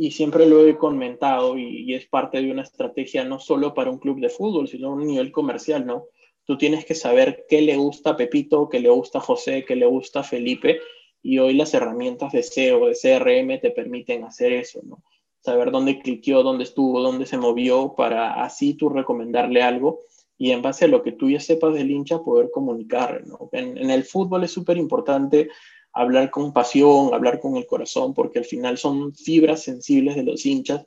y 0.00 0.12
siempre 0.12 0.46
lo 0.46 0.66
he 0.66 0.78
comentado 0.78 1.58
y, 1.58 1.92
es 1.92 2.06
parte 2.06 2.40
de 2.40 2.50
una 2.50 2.62
estrategia 2.62 3.22
no 3.22 3.38
solo 3.38 3.74
para 3.74 3.90
un 3.90 3.98
club 3.98 4.18
de 4.18 4.30
fútbol, 4.30 4.66
sino 4.66 4.88
a 4.88 4.94
un 4.94 5.06
nivel 5.06 5.30
comercial, 5.30 5.84
¿no? 5.84 6.06
Tú 6.50 6.58
tienes 6.58 6.84
que 6.84 6.96
saber 6.96 7.46
qué 7.48 7.62
le 7.62 7.76
gusta 7.76 8.10
a 8.10 8.16
Pepito, 8.16 8.68
qué 8.68 8.80
le 8.80 8.88
gusta 8.88 9.18
a 9.18 9.20
José, 9.20 9.64
qué 9.64 9.76
le 9.76 9.86
gusta 9.86 10.18
a 10.18 10.24
Felipe 10.24 10.80
y 11.22 11.38
hoy 11.38 11.54
las 11.54 11.72
herramientas 11.74 12.32
de 12.32 12.42
SEO, 12.42 12.86
de 12.88 12.96
CRM 13.00 13.60
te 13.60 13.70
permiten 13.70 14.24
hacer 14.24 14.54
eso, 14.54 14.80
¿no? 14.82 15.00
Saber 15.38 15.70
dónde 15.70 16.00
cliqueó, 16.00 16.42
dónde 16.42 16.64
estuvo, 16.64 17.02
dónde 17.02 17.26
se 17.26 17.38
movió 17.38 17.94
para 17.96 18.42
así 18.42 18.74
tú 18.74 18.88
recomendarle 18.88 19.62
algo 19.62 20.00
y 20.36 20.50
en 20.50 20.60
base 20.60 20.86
a 20.86 20.88
lo 20.88 21.04
que 21.04 21.12
tú 21.12 21.30
ya 21.30 21.38
sepas 21.38 21.72
del 21.72 21.88
hincha 21.88 22.24
poder 22.24 22.50
comunicar, 22.50 23.24
¿no? 23.28 23.48
En, 23.52 23.88
el 23.88 24.02
fútbol 24.02 24.42
es 24.42 24.50
súper 24.50 24.76
importante 24.76 25.50
hablar 25.92 26.32
con 26.32 26.52
pasión, 26.52 27.14
hablar 27.14 27.38
con 27.38 27.58
el 27.58 27.66
corazón, 27.66 28.12
porque 28.12 28.40
al 28.40 28.44
final 28.44 28.76
son 28.76 29.14
fibras 29.14 29.62
sensibles 29.62 30.16
de 30.16 30.24
los 30.24 30.44
hinchas 30.44 30.84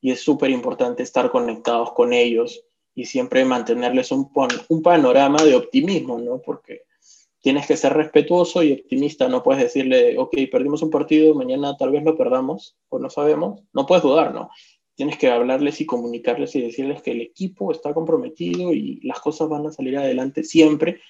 y 0.00 0.12
es 0.12 0.20
súper 0.20 0.48
importante 0.48 1.02
estar 1.02 1.30
conectados 1.30 1.92
con 1.92 2.14
ellos 2.14 2.64
y 2.94 3.04
siempre 3.06 3.44
mantenerles 3.44 4.12
un, 4.12 4.30
un 4.68 4.82
panorama 4.82 5.42
de 5.42 5.54
optimismo, 5.54 6.18
¿no? 6.18 6.40
Porque 6.40 6.82
tienes 7.40 7.66
que 7.66 7.76
ser 7.76 7.92
respetuoso 7.92 8.62
y 8.62 8.72
optimista, 8.72 9.28
no 9.28 9.42
puedes 9.42 9.62
decirle, 9.62 10.16
ok, 10.18 10.34
perdimos 10.50 10.82
un 10.82 10.90
partido, 10.90 11.34
mañana 11.34 11.76
tal 11.76 11.90
vez 11.90 12.02
lo 12.02 12.16
perdamos, 12.16 12.76
o 12.88 12.98
no 12.98 13.10
sabemos, 13.10 13.60
no 13.72 13.86
puedes 13.86 14.02
dudar, 14.02 14.32
¿no? 14.32 14.50
Tienes 14.94 15.18
que 15.18 15.28
hablarles 15.28 15.80
y 15.80 15.86
comunicarles 15.86 16.54
y 16.54 16.62
decirles 16.62 17.02
que 17.02 17.10
el 17.10 17.20
equipo 17.20 17.72
está 17.72 17.92
comprometido 17.92 18.72
y 18.72 19.00
las 19.02 19.20
cosas 19.20 19.48
van 19.48 19.66
a 19.66 19.72
salir 19.72 19.98
adelante 19.98 20.44
siempre 20.44 21.00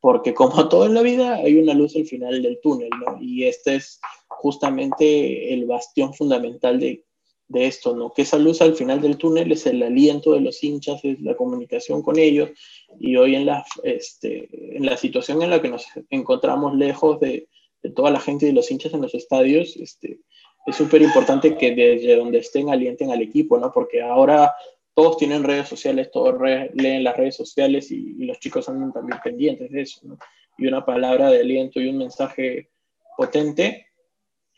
porque 0.00 0.32
como 0.34 0.68
todo 0.68 0.86
en 0.86 0.94
la 0.94 1.02
vida 1.02 1.34
hay 1.36 1.58
una 1.58 1.74
luz 1.74 1.94
al 1.94 2.06
final 2.06 2.42
del 2.42 2.58
túnel, 2.60 2.90
¿no? 2.90 3.18
Y 3.20 3.44
este 3.44 3.76
es 3.76 4.00
justamente 4.28 5.52
el 5.52 5.66
bastión 5.66 6.14
fundamental 6.14 6.80
de, 6.80 7.04
de, 7.50 7.66
esto, 7.66 7.94
¿no? 7.94 8.12
Que 8.12 8.22
esa 8.22 8.38
luz 8.38 8.62
al 8.62 8.74
final 8.74 9.00
del 9.00 9.16
túnel 9.16 9.52
es 9.52 9.66
el 9.66 9.82
aliento 9.82 10.32
de 10.32 10.40
los 10.40 10.62
hinchas, 10.62 11.04
es 11.04 11.20
la 11.20 11.36
comunicación 11.36 12.02
con 12.02 12.18
ellos, 12.18 12.50
y 12.98 13.16
hoy 13.16 13.34
en 13.34 13.46
la, 13.46 13.64
este, 13.82 14.48
en 14.76 14.86
la 14.86 14.96
situación 14.96 15.42
en 15.42 15.50
la 15.50 15.60
que 15.60 15.68
nos 15.68 15.86
encontramos 16.10 16.74
lejos 16.76 17.20
de, 17.20 17.48
de 17.82 17.90
toda 17.90 18.10
la 18.10 18.20
gente 18.20 18.46
y 18.46 18.48
de 18.48 18.54
los 18.54 18.70
hinchas 18.70 18.94
en 18.94 19.02
los 19.02 19.14
estadios, 19.14 19.76
este, 19.76 20.20
es 20.66 20.76
súper 20.76 21.02
importante 21.02 21.56
que 21.56 21.74
desde 21.74 22.16
donde 22.16 22.38
estén 22.38 22.70
alienten 22.70 23.10
al 23.10 23.22
equipo, 23.22 23.58
¿no? 23.58 23.72
Porque 23.72 24.02
ahora 24.02 24.54
todos 24.94 25.16
tienen 25.16 25.44
redes 25.44 25.68
sociales, 25.68 26.10
todos 26.10 26.34
leen 26.74 27.04
las 27.04 27.16
redes 27.16 27.36
sociales 27.36 27.90
y, 27.90 28.16
y, 28.18 28.24
los 28.24 28.38
chicos 28.38 28.68
andan 28.68 28.92
también 28.92 29.18
pendientes 29.22 29.70
de 29.70 29.82
eso, 29.82 30.00
¿no? 30.04 30.18
Y 30.58 30.66
una 30.66 30.84
palabra 30.84 31.30
de 31.30 31.40
aliento 31.40 31.80
y 31.80 31.88
un 31.88 31.98
mensaje 31.98 32.70
potente 33.16 33.86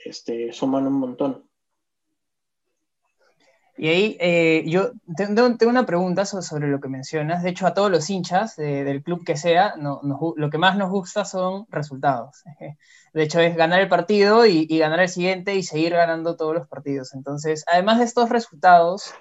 este, 0.05 0.53
suman 0.53 0.87
un 0.87 0.95
montón. 0.95 1.49
Y 3.77 3.89
ahí 3.89 4.17
eh, 4.21 4.65
yo 4.67 4.93
tengo, 5.17 5.57
tengo, 5.57 5.71
una 5.71 5.87
pregunta 5.87 6.25
sobre, 6.27 6.69
lo 6.69 6.81
que 6.81 6.89
mencionas. 6.89 7.43
De 7.43 7.51
hecho, 7.51 7.67
a 7.67 7.75
todos 7.75 7.91
los 7.91 8.09
hinchas 8.11 8.57
de, 8.57 8.85
del 8.85 9.03
club 9.03 9.25
que 9.25 9.37
sea, 9.37 9.75
no, 9.77 10.01
no, 10.03 10.35
lo 10.37 10.51
que 10.51 10.59
más 10.59 10.77
nos 10.77 10.91
gusta 10.91 11.25
son 11.25 11.67
resultados. 11.71 12.43
De 13.15 13.25
hecho, 13.25 13.41
es 13.41 13.57
ganar 13.57 13.81
el 13.81 13.89
partido 13.89 14.47
y, 14.47 14.67
y, 14.71 14.79
ganar 14.79 15.01
el 15.01 15.09
siguiente 15.09 15.55
y 15.55 15.63
seguir 15.63 15.93
ganando 15.93 16.35
todos 16.37 16.55
los 16.55 16.67
partidos. 16.67 17.13
Entonces, 17.13 17.63
además 17.67 17.99
de 17.99 18.07
estos 18.07 18.31
resultados, 18.31 19.13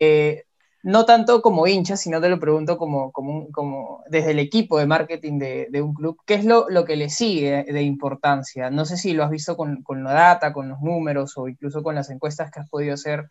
eh, 0.00 0.46
no 0.82 1.04
tanto 1.04 1.42
como 1.42 1.66
hincha, 1.66 1.96
sino 1.96 2.20
te 2.20 2.28
lo 2.28 2.40
pregunto 2.40 2.78
como, 2.78 3.12
como, 3.12 3.50
como 3.52 4.02
desde 4.08 4.30
el 4.30 4.38
equipo 4.38 4.78
de 4.78 4.86
marketing 4.86 5.38
de, 5.38 5.68
de 5.70 5.82
un 5.82 5.94
club, 5.94 6.18
¿qué 6.24 6.34
es 6.34 6.44
lo, 6.44 6.68
lo, 6.70 6.84
que 6.84 6.96
le 6.96 7.10
sigue 7.10 7.64
de 7.64 7.82
importancia? 7.82 8.70
No 8.70 8.86
sé 8.86 8.96
si 8.96 9.12
lo 9.12 9.24
has 9.24 9.30
visto 9.30 9.56
con, 9.56 9.82
con, 9.82 10.02
la 10.02 10.12
data, 10.12 10.52
con 10.52 10.68
los 10.68 10.80
números 10.80 11.36
o 11.36 11.48
incluso 11.48 11.82
con 11.82 11.94
las 11.94 12.08
encuestas 12.10 12.50
que 12.50 12.60
has 12.60 12.68
podido 12.68 12.94
hacer. 12.94 13.28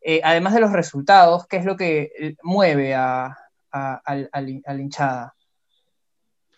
Eh, 0.00 0.20
además 0.24 0.54
de 0.54 0.60
los 0.60 0.72
resultados, 0.72 1.46
¿qué 1.46 1.56
es 1.56 1.64
lo 1.64 1.76
que 1.76 2.34
mueve 2.42 2.94
a, 2.94 3.36
a, 3.70 4.02
a, 4.04 4.26
a 4.32 4.40
la 4.40 4.80
hinchada? 4.80 5.34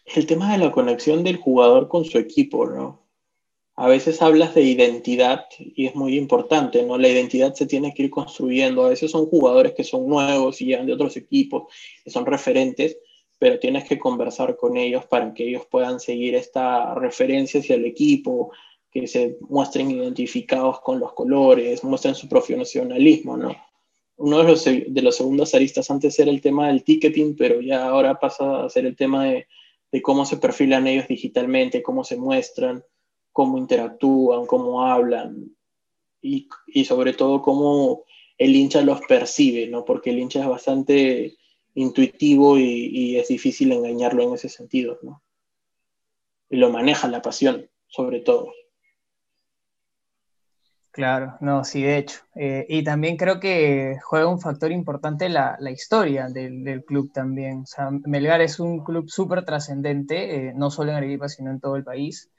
El 0.06 0.26
tema 0.26 0.52
de 0.52 0.58
la 0.58 0.72
conexión 0.72 1.24
del 1.24 1.36
jugador 1.36 1.88
con 1.88 2.04
su 2.04 2.18
equipo, 2.18 2.66
¿no? 2.66 3.02
a 3.74 3.88
veces 3.88 4.20
hablas 4.20 4.54
de 4.54 4.62
identidad 4.62 5.46
y 5.58 5.86
es 5.86 5.94
muy 5.94 6.16
importante, 6.16 6.82
¿no? 6.82 6.98
La 6.98 7.08
identidad 7.08 7.54
se 7.54 7.66
tiene 7.66 7.94
que 7.94 8.04
ir 8.04 8.10
construyendo. 8.10 8.84
A 8.84 8.90
veces 8.90 9.10
son 9.10 9.26
jugadores 9.26 9.72
que 9.72 9.84
son 9.84 10.06
nuevos 10.06 10.60
y 10.60 10.66
llegan 10.66 10.86
de 10.86 10.92
otros 10.92 11.16
equipos, 11.16 11.72
que 12.04 12.10
son 12.10 12.26
referentes, 12.26 12.98
pero 13.38 13.58
tienes 13.58 13.84
que 13.84 13.98
conversar 13.98 14.56
con 14.56 14.76
ellos 14.76 15.06
para 15.06 15.32
que 15.32 15.48
ellos 15.48 15.66
puedan 15.70 16.00
seguir 16.00 16.34
esta 16.34 16.94
referencia 16.94 17.60
hacia 17.60 17.76
el 17.76 17.86
equipo, 17.86 18.52
que 18.92 19.06
se 19.06 19.38
muestren 19.48 19.90
identificados 19.90 20.80
con 20.80 21.00
los 21.00 21.12
colores, 21.14 21.82
muestren 21.82 22.14
su 22.14 22.28
profesionalismo, 22.28 23.36
¿no? 23.36 23.56
Uno 24.16 24.38
de 24.38 24.44
los, 24.44 24.64
de 24.64 25.02
los 25.02 25.16
segundos 25.16 25.54
aristas 25.54 25.90
antes 25.90 26.18
era 26.18 26.30
el 26.30 26.40
tema 26.40 26.68
del 26.68 26.84
ticketing, 26.84 27.34
pero 27.34 27.60
ya 27.60 27.86
ahora 27.86 28.20
pasa 28.20 28.64
a 28.64 28.68
ser 28.68 28.86
el 28.86 28.94
tema 28.94 29.24
de, 29.24 29.46
de 29.90 30.02
cómo 30.02 30.24
se 30.24 30.36
perfilan 30.36 30.86
ellos 30.86 31.08
digitalmente, 31.08 31.82
cómo 31.82 32.04
se 32.04 32.16
muestran 32.16 32.84
cómo 33.32 33.58
interactúan, 33.58 34.46
cómo 34.46 34.86
hablan 34.86 35.56
y, 36.20 36.48
y 36.66 36.84
sobre 36.84 37.14
todo 37.14 37.42
cómo 37.42 38.04
el 38.38 38.54
hincha 38.54 38.82
los 38.82 39.00
percibe, 39.02 39.66
¿no? 39.66 39.84
Porque 39.84 40.10
el 40.10 40.18
hincha 40.18 40.40
es 40.40 40.48
bastante 40.48 41.36
intuitivo 41.74 42.58
y, 42.58 43.16
es 43.16 43.28
difícil 43.28 43.72
engañarlo 43.72 44.22
en 44.22 44.34
ese 44.34 44.48
sentido, 44.48 44.98
¿no? 45.02 45.22
Y 46.50 46.56
lo 46.56 46.70
maneja 46.70 47.08
la 47.08 47.22
pasión, 47.22 47.70
sobre 47.86 48.20
todo. 48.20 48.52
Claro, 50.92 51.38
no, 51.40 51.64
sí, 51.64 51.82
de 51.82 51.96
hecho. 51.96 52.20
Eh, 52.34 52.66
y 52.68 52.84
también 52.84 53.16
creo 53.16 53.40
que 53.40 53.96
juega 54.04 54.26
un 54.26 54.40
factor 54.40 54.70
importante 54.70 55.30
la, 55.30 55.56
historia 55.70 56.28
del, 56.28 56.84
club 56.84 57.10
también. 57.14 57.62
O 57.62 57.66
sea, 57.66 57.88
Melgar 58.04 58.42
es 58.42 58.60
un 58.60 58.84
club 58.84 59.08
súper 59.08 59.42
trascendente, 59.46 60.48
eh, 60.48 60.52
no 60.54 60.70
solo 60.70 60.90
en 60.90 60.98
Arequipa, 60.98 61.30
sino 61.30 61.50
en 61.50 61.60
todo 61.60 61.76
el 61.76 61.84
país. 61.84 62.30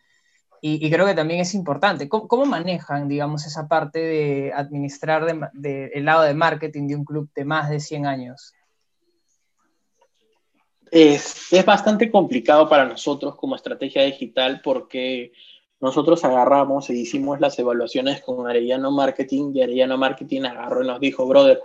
Y, 0.61 0.89
creo 0.89 1.05
que 1.05 1.15
también 1.15 1.41
es 1.41 1.55
importante. 1.55 2.07
¿Cómo, 2.07 2.45
manejan, 2.45 3.09
digamos, 3.09 3.45
esa 3.45 3.67
parte 3.67 3.99
de 3.99 4.53
administrar 4.53 5.25
el 5.61 6.05
lado 6.05 6.21
de 6.21 6.33
marketing 6.33 6.87
de 6.87 6.95
un 6.95 7.03
club 7.03 7.29
de 7.35 7.43
más 7.43 7.69
de 7.69 7.81
100 7.81 8.05
años? 8.05 8.53
Es 10.89 11.65
bastante 11.65 12.09
complicado 12.09 12.69
para 12.69 12.85
nosotros 12.85 13.35
como 13.35 13.55
estrategia 13.55 14.03
digital 14.03 14.61
porque 14.63 15.33
nosotros 15.83 16.23
agarramos 16.23 16.89
e 16.89 16.93
hicimos 16.93 17.41
las 17.41 17.59
evaluaciones 17.59 18.21
con 18.21 18.47
Arellano 18.47 18.89
Marketing 18.89 19.51
y 19.53 19.63
Arellano 19.63 19.97
Marketing 19.97 20.43
agarró 20.43 20.81
y 20.81 20.87
nos 20.87 21.01
dijo, 21.01 21.27
brother, 21.27 21.61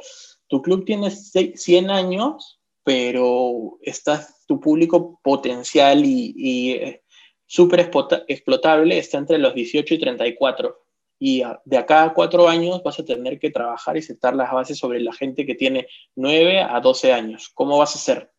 tu 0.48 0.60
club 0.60 0.84
tiene 0.84 1.12
100 1.12 1.88
años, 1.88 2.58
pero 2.82 3.78
está, 3.80 4.26
tu 4.48 4.58
público 4.58 5.20
potencial 5.22 6.04
y, 6.04 6.34
y 6.36 6.72
eh, 6.72 7.04
súper 7.46 7.92
explotable 8.26 8.98
está 8.98 9.18
entre 9.18 9.38
los 9.38 9.54
18 9.54 9.94
y 9.94 9.98
34. 10.00 10.76
Y 11.20 11.44
de 11.64 11.76
acá 11.76 12.02
a 12.02 12.12
cuatro 12.12 12.48
años 12.48 12.82
vas 12.82 12.98
a 12.98 13.04
tener 13.04 13.38
que 13.38 13.50
trabajar 13.50 13.96
y 13.96 14.02
sentar 14.02 14.34
las 14.34 14.50
bases 14.50 14.78
sobre 14.78 14.98
la 14.98 15.12
gente 15.12 15.46
que 15.46 15.54
tiene 15.54 15.86
9 16.16 16.62
a 16.62 16.80
12 16.80 17.12
años. 17.12 17.52
¿Cómo 17.54 17.78
vas 17.78 17.94
a 17.94 18.00
hacer? 18.00 18.32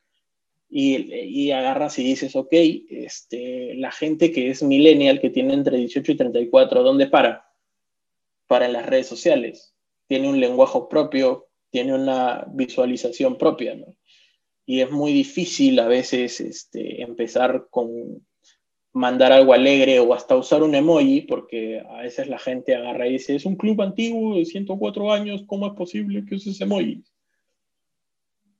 Y, 0.69 1.51
agarras 1.51 1.97
y 1.97 2.03
dices, 2.03 2.35
ok, 2.35 2.49
este, 2.51 3.73
la 3.75 3.91
gente 3.91 4.31
que 4.31 4.49
es 4.49 4.61
millennial, 4.61 5.19
que 5.19 5.31
tiene 5.31 5.53
entre 5.53 5.77
18 5.77 6.11
y 6.11 6.15
34, 6.15 6.83
¿dónde 6.83 7.07
para? 7.07 7.45
Para 8.47 8.67
en 8.67 8.73
las 8.73 8.85
redes 8.85 9.07
sociales. 9.07 9.73
Tiene 10.07 10.29
un 10.29 10.39
lenguaje 10.39 10.79
propio, 10.89 11.47
tiene 11.71 11.93
una 11.93 12.45
visualización 12.53 13.37
propia, 13.37 13.75
¿no? 13.75 13.95
Y 14.65 14.81
es 14.81 14.91
muy 14.91 15.11
difícil 15.13 15.79
a 15.79 15.87
veces 15.87 16.39
este, 16.39 17.01
empezar 17.01 17.67
con 17.71 18.23
mandar 18.93 19.31
algo 19.31 19.53
alegre 19.53 19.99
o 19.99 20.13
hasta 20.13 20.35
usar 20.35 20.61
un 20.61 20.75
emoji, 20.75 21.21
porque 21.21 21.79
a 21.79 22.01
veces 22.01 22.27
la 22.27 22.37
gente 22.37 22.75
agarra 22.75 23.07
y 23.07 23.13
dice, 23.13 23.35
es 23.35 23.45
un 23.45 23.55
club 23.55 23.81
antiguo 23.81 24.35
de 24.35 24.45
104 24.45 25.11
años, 25.11 25.43
¿cómo 25.47 25.67
es 25.67 25.73
posible 25.73 26.23
que 26.25 26.35
uses 26.35 26.61
emoji? 26.61 27.03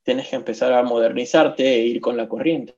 Tienes 0.02 0.28
que 0.28 0.36
empezar 0.36 0.72
a 0.72 0.82
modernizarte 0.82 1.66
e 1.66 1.86
ir 1.86 2.00
con 2.00 2.16
la 2.16 2.28
corriente, 2.28 2.76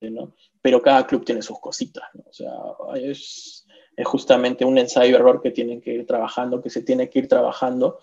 ¿no? 0.00 0.34
Pero 0.60 0.82
cada 0.82 1.06
club 1.06 1.24
tiene 1.24 1.42
sus 1.42 1.58
cositas. 1.60 2.04
O 2.26 2.32
sea, 2.32 2.52
es, 2.96 3.66
justamente 4.04 4.64
un 4.64 4.78
ensayo-error 4.78 5.42
que 5.42 5.50
tienen 5.50 5.80
que 5.80 5.92
ir 5.92 6.06
trabajando, 6.06 6.62
que 6.62 6.70
se 6.70 6.82
tiene 6.82 7.08
que 7.08 7.20
ir 7.20 7.28
trabajando 7.28 8.00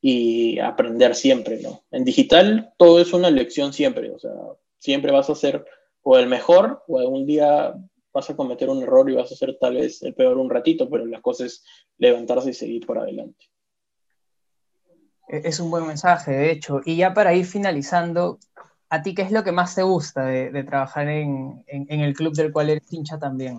y 0.00 0.58
aprender 0.58 1.14
siempre, 1.14 1.60
¿no? 1.60 1.84
En 1.90 2.04
digital 2.04 2.72
todo 2.76 3.00
es 3.00 3.12
una 3.12 3.30
lección 3.30 3.72
siempre, 3.72 4.10
o 4.10 4.18
sea, 4.18 4.32
siempre 4.78 5.12
vas 5.12 5.30
a 5.30 5.34
ser 5.34 5.64
o 6.02 6.18
el 6.18 6.26
mejor 6.26 6.82
o 6.88 6.98
algún 6.98 7.24
día 7.24 7.74
vas 8.12 8.28
a 8.28 8.36
cometer 8.36 8.68
un 8.68 8.82
error 8.82 9.08
y 9.08 9.14
vas 9.14 9.30
a 9.30 9.36
ser 9.36 9.56
tal 9.58 9.76
vez 9.76 10.02
el 10.02 10.14
peor 10.14 10.38
un 10.38 10.50
ratito, 10.50 10.90
pero 10.90 11.06
la 11.06 11.20
cosa 11.20 11.46
es 11.46 11.64
levantarse 11.98 12.50
y 12.50 12.54
seguir 12.54 12.86
por 12.86 12.98
adelante. 12.98 13.51
E-, 15.32 15.42
es 15.44 15.58
un 15.58 15.70
buen 15.70 15.86
mensaje, 15.86 16.30
de 16.30 16.52
hecho. 16.52 16.80
Y 16.84 16.96
ya 16.96 17.14
para 17.14 17.34
ir 17.34 17.46
finalizando, 17.46 18.38
¿a 18.90 19.02
ti 19.02 19.14
qué 19.14 19.22
es 19.22 19.32
lo 19.32 19.42
que 19.42 19.50
más 19.50 19.74
te 19.74 19.82
gusta 19.82 20.26
de, 20.26 20.62
trabajar 20.62 21.08
en, 21.08 21.64
el 21.66 22.14
club 22.14 22.34
del 22.34 22.52
cual 22.52 22.70
eres 22.70 22.92
hincha 22.92 23.18
también? 23.18 23.58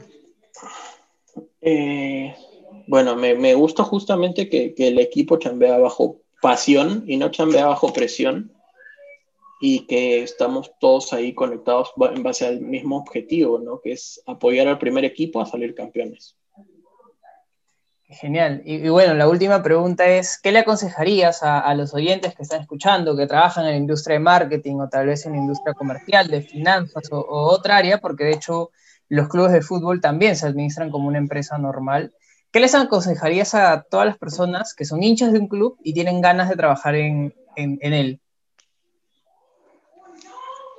Eh, 1.59 2.33
bueno, 2.87 3.15
me, 3.15 3.53
gusta 3.55 3.83
justamente 3.83 4.47
que, 4.47 4.73
el 4.77 4.99
equipo 4.99 5.37
chambea 5.37 5.77
bajo 5.79 6.21
pasión 6.41 7.03
y 7.07 7.17
no 7.17 7.31
chambea 7.31 7.65
bajo 7.65 7.91
presión 7.91 8.51
y 9.61 9.87
que 9.87 10.21
estamos 10.21 10.73
todos 10.79 11.13
ahí 11.13 11.33
conectados 11.33 11.93
en 12.13 12.21
base 12.21 12.45
al 12.45 12.59
mismo 12.59 12.97
objetivo, 12.97 13.59
¿no? 13.59 13.79
Que 13.79 13.93
es 13.93 14.21
apoyar 14.25 14.67
al 14.67 14.77
primer 14.77 15.05
equipo 15.05 15.39
a 15.39 15.45
salir 15.45 15.73
campeones. 15.73 16.35
Genial. 18.19 18.61
Y, 18.65 18.89
bueno, 18.89 19.13
la 19.13 19.27
última 19.27 19.63
pregunta 19.63 20.07
es, 20.07 20.39
¿qué 20.41 20.51
le 20.51 20.59
aconsejarías 20.59 21.41
a, 21.41 21.73
los 21.73 21.93
oyentes 21.93 22.35
que 22.35 22.43
están 22.43 22.61
escuchando, 22.61 23.15
que 23.15 23.27
trabajan 23.27 23.65
en 23.65 23.71
la 23.71 23.77
industria 23.77 24.15
de 24.15 24.19
marketing 24.19 24.75
o 24.75 24.89
tal 24.89 25.07
vez 25.07 25.25
en 25.25 25.33
la 25.33 25.39
industria 25.39 25.73
comercial, 25.73 26.27
de 26.27 26.41
finanzas 26.41 27.03
o, 27.11 27.25
otra 27.27 27.77
área? 27.77 27.99
Porque 27.99 28.25
de 28.25 28.33
hecho 28.33 28.71
los 29.09 29.29
clubes 29.29 29.51
de 29.51 29.61
fútbol 29.61 30.01
también 30.01 30.35
se 30.35 30.47
administran 30.47 30.91
como 30.91 31.07
una 31.07 31.17
empresa 31.17 31.57
normal. 31.57 32.13
¿Qué 32.51 32.59
les 32.59 32.75
aconsejarías 32.75 33.55
a 33.55 33.83
todas 33.89 34.05
las 34.05 34.17
personas 34.17 34.75
que 34.75 34.85
son 34.85 35.01
hinchas 35.01 35.33
de 35.33 35.39
un 35.39 35.47
club 35.47 35.77
y 35.83 35.93
tienen 35.93 36.21
ganas 36.21 36.49
de 36.49 36.55
trabajar 36.55 36.95
en, 36.95 37.33
él? 37.55 38.19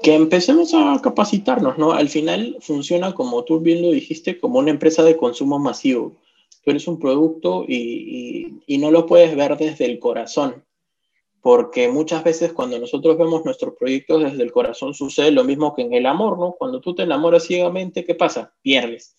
Que 0.03 0.15
empecemos 0.15 0.73
a 0.75 1.01
capacitarnos, 1.03 1.79
¿no? 1.79 1.93
Al 1.93 2.09
final 2.09 2.59
funciona, 2.61 3.13
como 3.15 3.43
tú 3.45 3.61
bien 3.61 3.83
lo 3.83 3.91
dijiste, 3.91 4.39
como 4.39 4.59
una 4.59 4.71
empresa 4.71 5.03
de 5.03 5.17
consumo 5.17 5.59
masivo 5.59 6.17
tú 6.65 6.71
eres 6.71 6.89
un 6.89 6.99
producto 6.99 7.65
y, 7.69 8.63
no 8.79 8.91
lo 8.91 9.07
puedes 9.07 9.37
ver 9.37 9.57
desde 9.57 9.85
el 9.85 9.99
corazón, 9.99 10.65
porque 11.41 11.89
muchas 11.89 12.25
veces 12.25 12.53
cuando 12.53 12.79
nosotros 12.79 13.19
vemos 13.19 13.45
nuestros 13.45 13.75
proyectos 13.79 14.23
desde 14.23 14.43
el 14.43 14.53
corazón 14.53 14.95
sucede 14.95 15.31
lo 15.31 15.45
mismo 15.45 15.75
que 15.75 15.83
en 15.83 15.93
el 15.93 16.07
amor, 16.07 16.39
¿no? 16.39 16.53
Cuando 16.59 16.81
tú 16.81 16.95
te 16.95 17.03
enamoras 17.03 17.45
ciegamente, 17.45 18.05
¿qué 18.05 18.15
pasa? 18.15 18.55
Pierdes. 18.63 19.17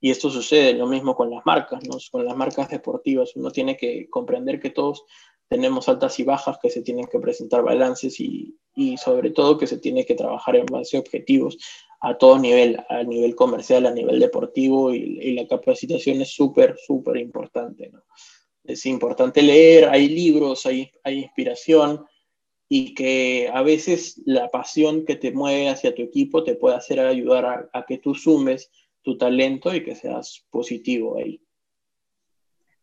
Y 0.00 0.10
esto 0.10 0.30
sucede 0.30 0.72
lo 0.72 0.86
mismo 0.86 1.14
con 1.14 1.30
las 1.30 1.44
marcas, 1.44 1.86
¿no? 1.86 1.96
Con 2.10 2.24
las 2.24 2.36
marcas 2.36 2.70
deportivas. 2.70 3.36
Uno 3.36 3.50
tiene 3.50 3.76
que 3.76 4.08
comprender 4.08 4.60
que 4.60 4.70
todos 4.70 5.04
tenemos 5.48 5.88
altas 5.88 6.18
y 6.18 6.24
bajas, 6.24 6.58
que 6.60 6.70
se 6.70 6.82
tienen 6.82 7.06
que 7.06 7.18
presentar 7.18 7.62
balances 7.62 8.20
y, 8.20 8.58
y 8.74 8.96
sobre 8.96 9.30
todo 9.30 9.58
que 9.58 9.66
se 9.66 9.78
tiene 9.78 10.04
que 10.04 10.14
trabajar 10.14 10.56
en 10.56 10.66
base 10.66 10.96
a 10.96 11.00
objetivos 11.00 11.58
a 12.00 12.16
todo 12.16 12.38
nivel, 12.38 12.78
a 12.88 13.02
nivel 13.02 13.34
comercial, 13.34 13.86
a 13.86 13.90
nivel 13.92 14.18
deportivo 14.18 14.92
y, 14.92 15.32
la 15.34 15.46
capacitación 15.46 16.20
es 16.20 16.34
súper, 16.34 16.76
súper 16.78 17.16
importante. 17.18 17.90
¿no? 17.90 18.02
Es 18.64 18.86
importante 18.86 19.42
leer, 19.42 19.88
hay 19.88 20.08
libros, 20.08 20.66
hay, 20.66 20.90
hay 21.04 21.20
inspiración 21.20 22.04
y 22.68 22.94
que 22.94 23.48
a 23.52 23.62
veces 23.62 24.20
la 24.24 24.50
pasión 24.50 25.04
que 25.04 25.16
te 25.16 25.32
mueve 25.32 25.68
hacia 25.68 25.94
tu 25.94 26.02
equipo 26.02 26.42
te 26.42 26.56
puede 26.56 26.76
hacer 26.76 26.98
ayudar 27.00 27.68
a, 27.72 27.86
que 27.86 27.98
tú 27.98 28.14
sumes 28.14 28.70
tu 29.02 29.16
talento 29.16 29.74
y 29.74 29.84
que 29.84 29.94
seas 29.94 30.44
positivo 30.50 31.16
ahí. 31.16 31.40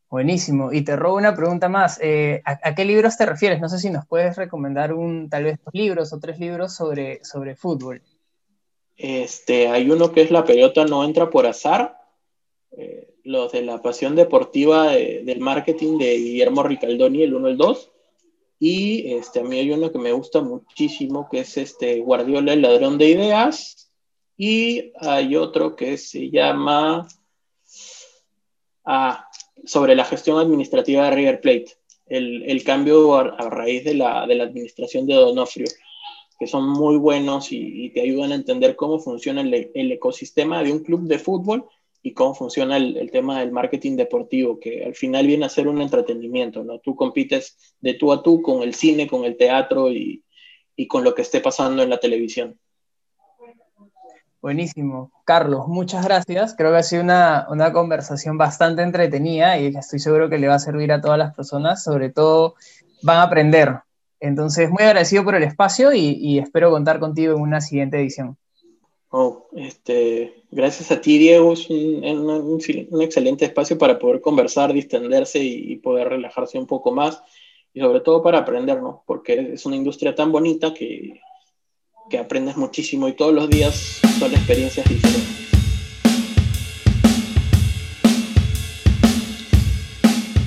Buenísimo. 0.09 0.71
Y 0.71 0.83
te 0.83 0.95
robo 0.95 1.17
una 1.17 1.35
pregunta 1.35 1.69
más. 1.69 1.99
Eh, 2.01 2.41
¿a, 2.45 2.75
qué 2.75 2.85
libros 2.85 3.17
te 3.17 3.25
refieres? 3.25 3.59
No 3.59 3.67
sé 3.67 3.79
si 3.79 3.89
nos 3.89 4.05
puedes 4.05 4.37
recomendar 4.37 4.93
un, 4.93 5.27
tal 5.27 5.43
vez 5.43 5.59
dos 5.65 5.73
libros 5.73 6.13
o 6.13 6.19
tres 6.19 6.39
libros 6.39 6.75
sobre, 6.75 7.23
sobre 7.23 7.55
fútbol. 7.55 8.01
Este, 8.95 9.67
hay 9.67 9.89
uno 9.89 10.11
que 10.11 10.21
es 10.21 10.31
La 10.31 10.45
pelota 10.45 10.85
no 10.85 11.03
entra 11.03 11.29
por 11.29 11.45
azar, 11.45 11.97
eh, 12.77 13.09
los 13.23 13.51
de 13.51 13.61
la 13.61 13.81
pasión 13.81 14.15
deportiva 14.15 14.91
del 14.91 15.39
marketing 15.39 15.97
de 15.97 16.17
Guillermo 16.17 16.63
Ricaldoni, 16.63 17.23
el 17.23 17.33
1 17.33 17.47
y 17.47 17.51
el 17.51 17.57
2. 17.57 17.91
Y 18.59 19.13
este, 19.13 19.39
a 19.39 19.43
mí 19.43 19.59
hay 19.59 19.71
uno 19.71 19.91
que 19.91 19.99
me 19.99 20.11
gusta 20.11 20.41
muchísimo, 20.41 21.27
que 21.29 21.39
es 21.39 21.57
este 21.57 21.99
Guardiola, 21.99 22.53
el 22.53 22.61
ladrón 22.61 22.97
de 22.97 23.09
ideas. 23.09 23.91
Y 24.37 24.91
hay 24.99 25.35
otro 25.35 25.75
que 25.75 25.97
se 25.97 26.29
llama 26.29 27.07
ah, 28.85 29.27
sobre 29.65 29.95
la 29.95 30.05
gestión 30.05 30.39
administrativa 30.39 31.05
de 31.05 31.11
River 31.11 31.41
Plate, 31.41 31.77
el, 32.07 32.43
el 32.43 32.63
cambio 32.63 33.15
a, 33.15 33.21
a, 33.21 33.49
raíz 33.49 33.85
de 33.85 33.93
la, 33.95 34.27
de 34.27 34.35
la 34.35 34.43
administración 34.43 35.05
de 35.07 35.15
Donofrio 35.15 35.67
son 36.47 36.69
muy 36.69 36.97
buenos 36.97 37.51
y, 37.51 37.89
te 37.89 38.01
ayudan 38.01 38.31
a 38.31 38.35
entender 38.35 38.75
cómo 38.75 38.99
funciona 38.99 39.41
el, 39.41 39.91
ecosistema 39.91 40.63
de 40.63 40.71
un 40.71 40.79
club 40.79 41.03
de 41.07 41.19
fútbol 41.19 41.65
y 42.01 42.13
cómo 42.13 42.35
funciona 42.35 42.77
el, 42.77 43.09
tema 43.11 43.39
del 43.39 43.51
marketing 43.51 43.95
deportivo, 43.95 44.59
que 44.59 44.83
al 44.83 44.95
final 44.95 45.27
viene 45.27 45.45
a 45.45 45.49
ser 45.49 45.67
un 45.67 45.81
entretenimiento, 45.81 46.63
¿no? 46.63 46.79
Tú 46.79 46.95
compites 46.95 47.75
de 47.79 47.93
tú 47.93 48.11
a 48.11 48.21
tú 48.23 48.41
con 48.41 48.61
el 48.63 48.73
cine, 48.73 49.07
con 49.07 49.23
el 49.25 49.37
teatro 49.37 49.91
y, 49.91 50.23
y 50.75 50.87
con 50.87 51.03
lo 51.03 51.13
que 51.13 51.21
esté 51.21 51.39
pasando 51.39 51.83
en 51.83 51.89
la 51.89 51.99
televisión. 51.99 52.59
Buenísimo. 54.41 55.13
Carlos, 55.23 55.69
muchas 55.69 56.03
gracias. 56.03 56.53
Creo 56.57 56.71
que 56.71 56.77
ha 56.77 56.83
sido 56.83 57.01
una, 57.01 57.47
una, 57.49 57.71
conversación 57.71 58.37
bastante 58.37 58.81
entretenida 58.81 59.57
y 59.57 59.67
estoy 59.67 59.99
seguro 59.99 60.29
que 60.29 60.37
le 60.37 60.49
va 60.49 60.55
a 60.55 60.59
servir 60.59 60.91
a 60.91 60.99
todas 60.99 61.17
las 61.17 61.33
personas. 61.33 61.81
Sobre 61.81 62.09
todo, 62.09 62.55
van 63.03 63.19
a 63.19 63.23
aprender 63.23 63.83
entonces, 64.23 64.69
muy 64.69 64.83
agradecido 64.83 65.25
por 65.25 65.35
el 65.35 65.43
espacio 65.43 65.93
y, 65.93 66.39
espero 66.39 66.71
contar 66.71 66.97
contigo 66.97 67.35
en 67.35 67.41
una 67.41 67.59
siguiente 67.59 67.99
edición. 67.99 68.37
Oh, 69.09 69.47
este, 69.53 70.45
gracias 70.49 70.91
a 70.91 71.01
ti, 71.01 71.17
Diego. 71.17 71.51
Es 71.51 71.69
un, 71.69 73.01
excelente 73.01 73.43
espacio 73.43 73.77
para 73.77 73.99
poder 73.99 74.21
conversar, 74.21 74.71
distenderse 74.71 75.39
y, 75.39 75.75
poder 75.75 76.07
relajarse 76.07 76.57
un 76.57 76.67
poco 76.67 76.93
más. 76.93 77.21
y 77.73 77.81
sobre 77.81 77.99
todo 77.99 78.23
para 78.23 78.39
aprender, 78.39 78.81
¿no? 78.81 79.03
Porque 79.05 79.53
es 79.53 79.65
una 79.65 79.75
industria 79.75 80.15
tan 80.15 80.31
bonita 80.31 80.73
que, 80.73 81.19
que 82.09 82.17
aprendes 82.17 82.55
muchísimo 82.55 83.09
y 83.09 83.13
todos 83.13 83.33
los 83.33 83.49
días 83.49 83.99
son 84.19 84.31
experiencias 84.31 84.87
diferentes. 84.87 85.42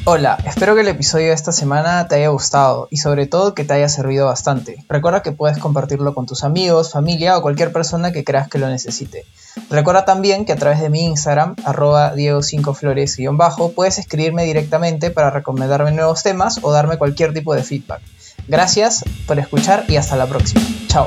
Hola, 0.08 0.38
espero 0.46 0.76
que 0.76 0.82
el 0.82 0.88
episodio 0.88 1.26
de 1.26 1.32
esta 1.32 1.50
semana 1.50 2.06
te 2.06 2.14
haya 2.14 2.28
gustado 2.28 2.86
y 2.92 2.98
sobre 2.98 3.26
todo 3.26 3.54
que 3.54 3.64
te 3.64 3.74
haya 3.74 3.88
servido 3.88 4.26
bastante. 4.26 4.84
Recuerda 4.88 5.20
que 5.20 5.32
puedes 5.32 5.58
compartirlo 5.58 6.14
con 6.14 6.26
tus 6.26 6.44
amigos, 6.44 6.92
familia 6.92 7.36
o 7.36 7.42
cualquier 7.42 7.72
persona 7.72 8.12
que 8.12 8.22
creas 8.22 8.48
que 8.48 8.58
lo 8.58 8.68
necesite. 8.68 9.24
Recuerda 9.68 10.04
también 10.04 10.44
que 10.44 10.52
a 10.52 10.56
través 10.56 10.80
de 10.80 10.90
mi 10.90 11.06
Instagram, 11.06 11.56
arroba 11.64 12.14
diego5flores-bajo, 12.14 13.72
puedes 13.72 13.98
escribirme 13.98 14.44
directamente 14.44 15.10
para 15.10 15.30
recomendarme 15.30 15.90
nuevos 15.90 16.22
temas 16.22 16.60
o 16.62 16.70
darme 16.70 16.98
cualquier 16.98 17.34
tipo 17.34 17.52
de 17.56 17.64
feedback. 17.64 18.00
Gracias 18.46 19.04
por 19.26 19.40
escuchar 19.40 19.86
y 19.88 19.96
hasta 19.96 20.14
la 20.14 20.26
próxima. 20.26 20.62
Chao. 20.86 21.04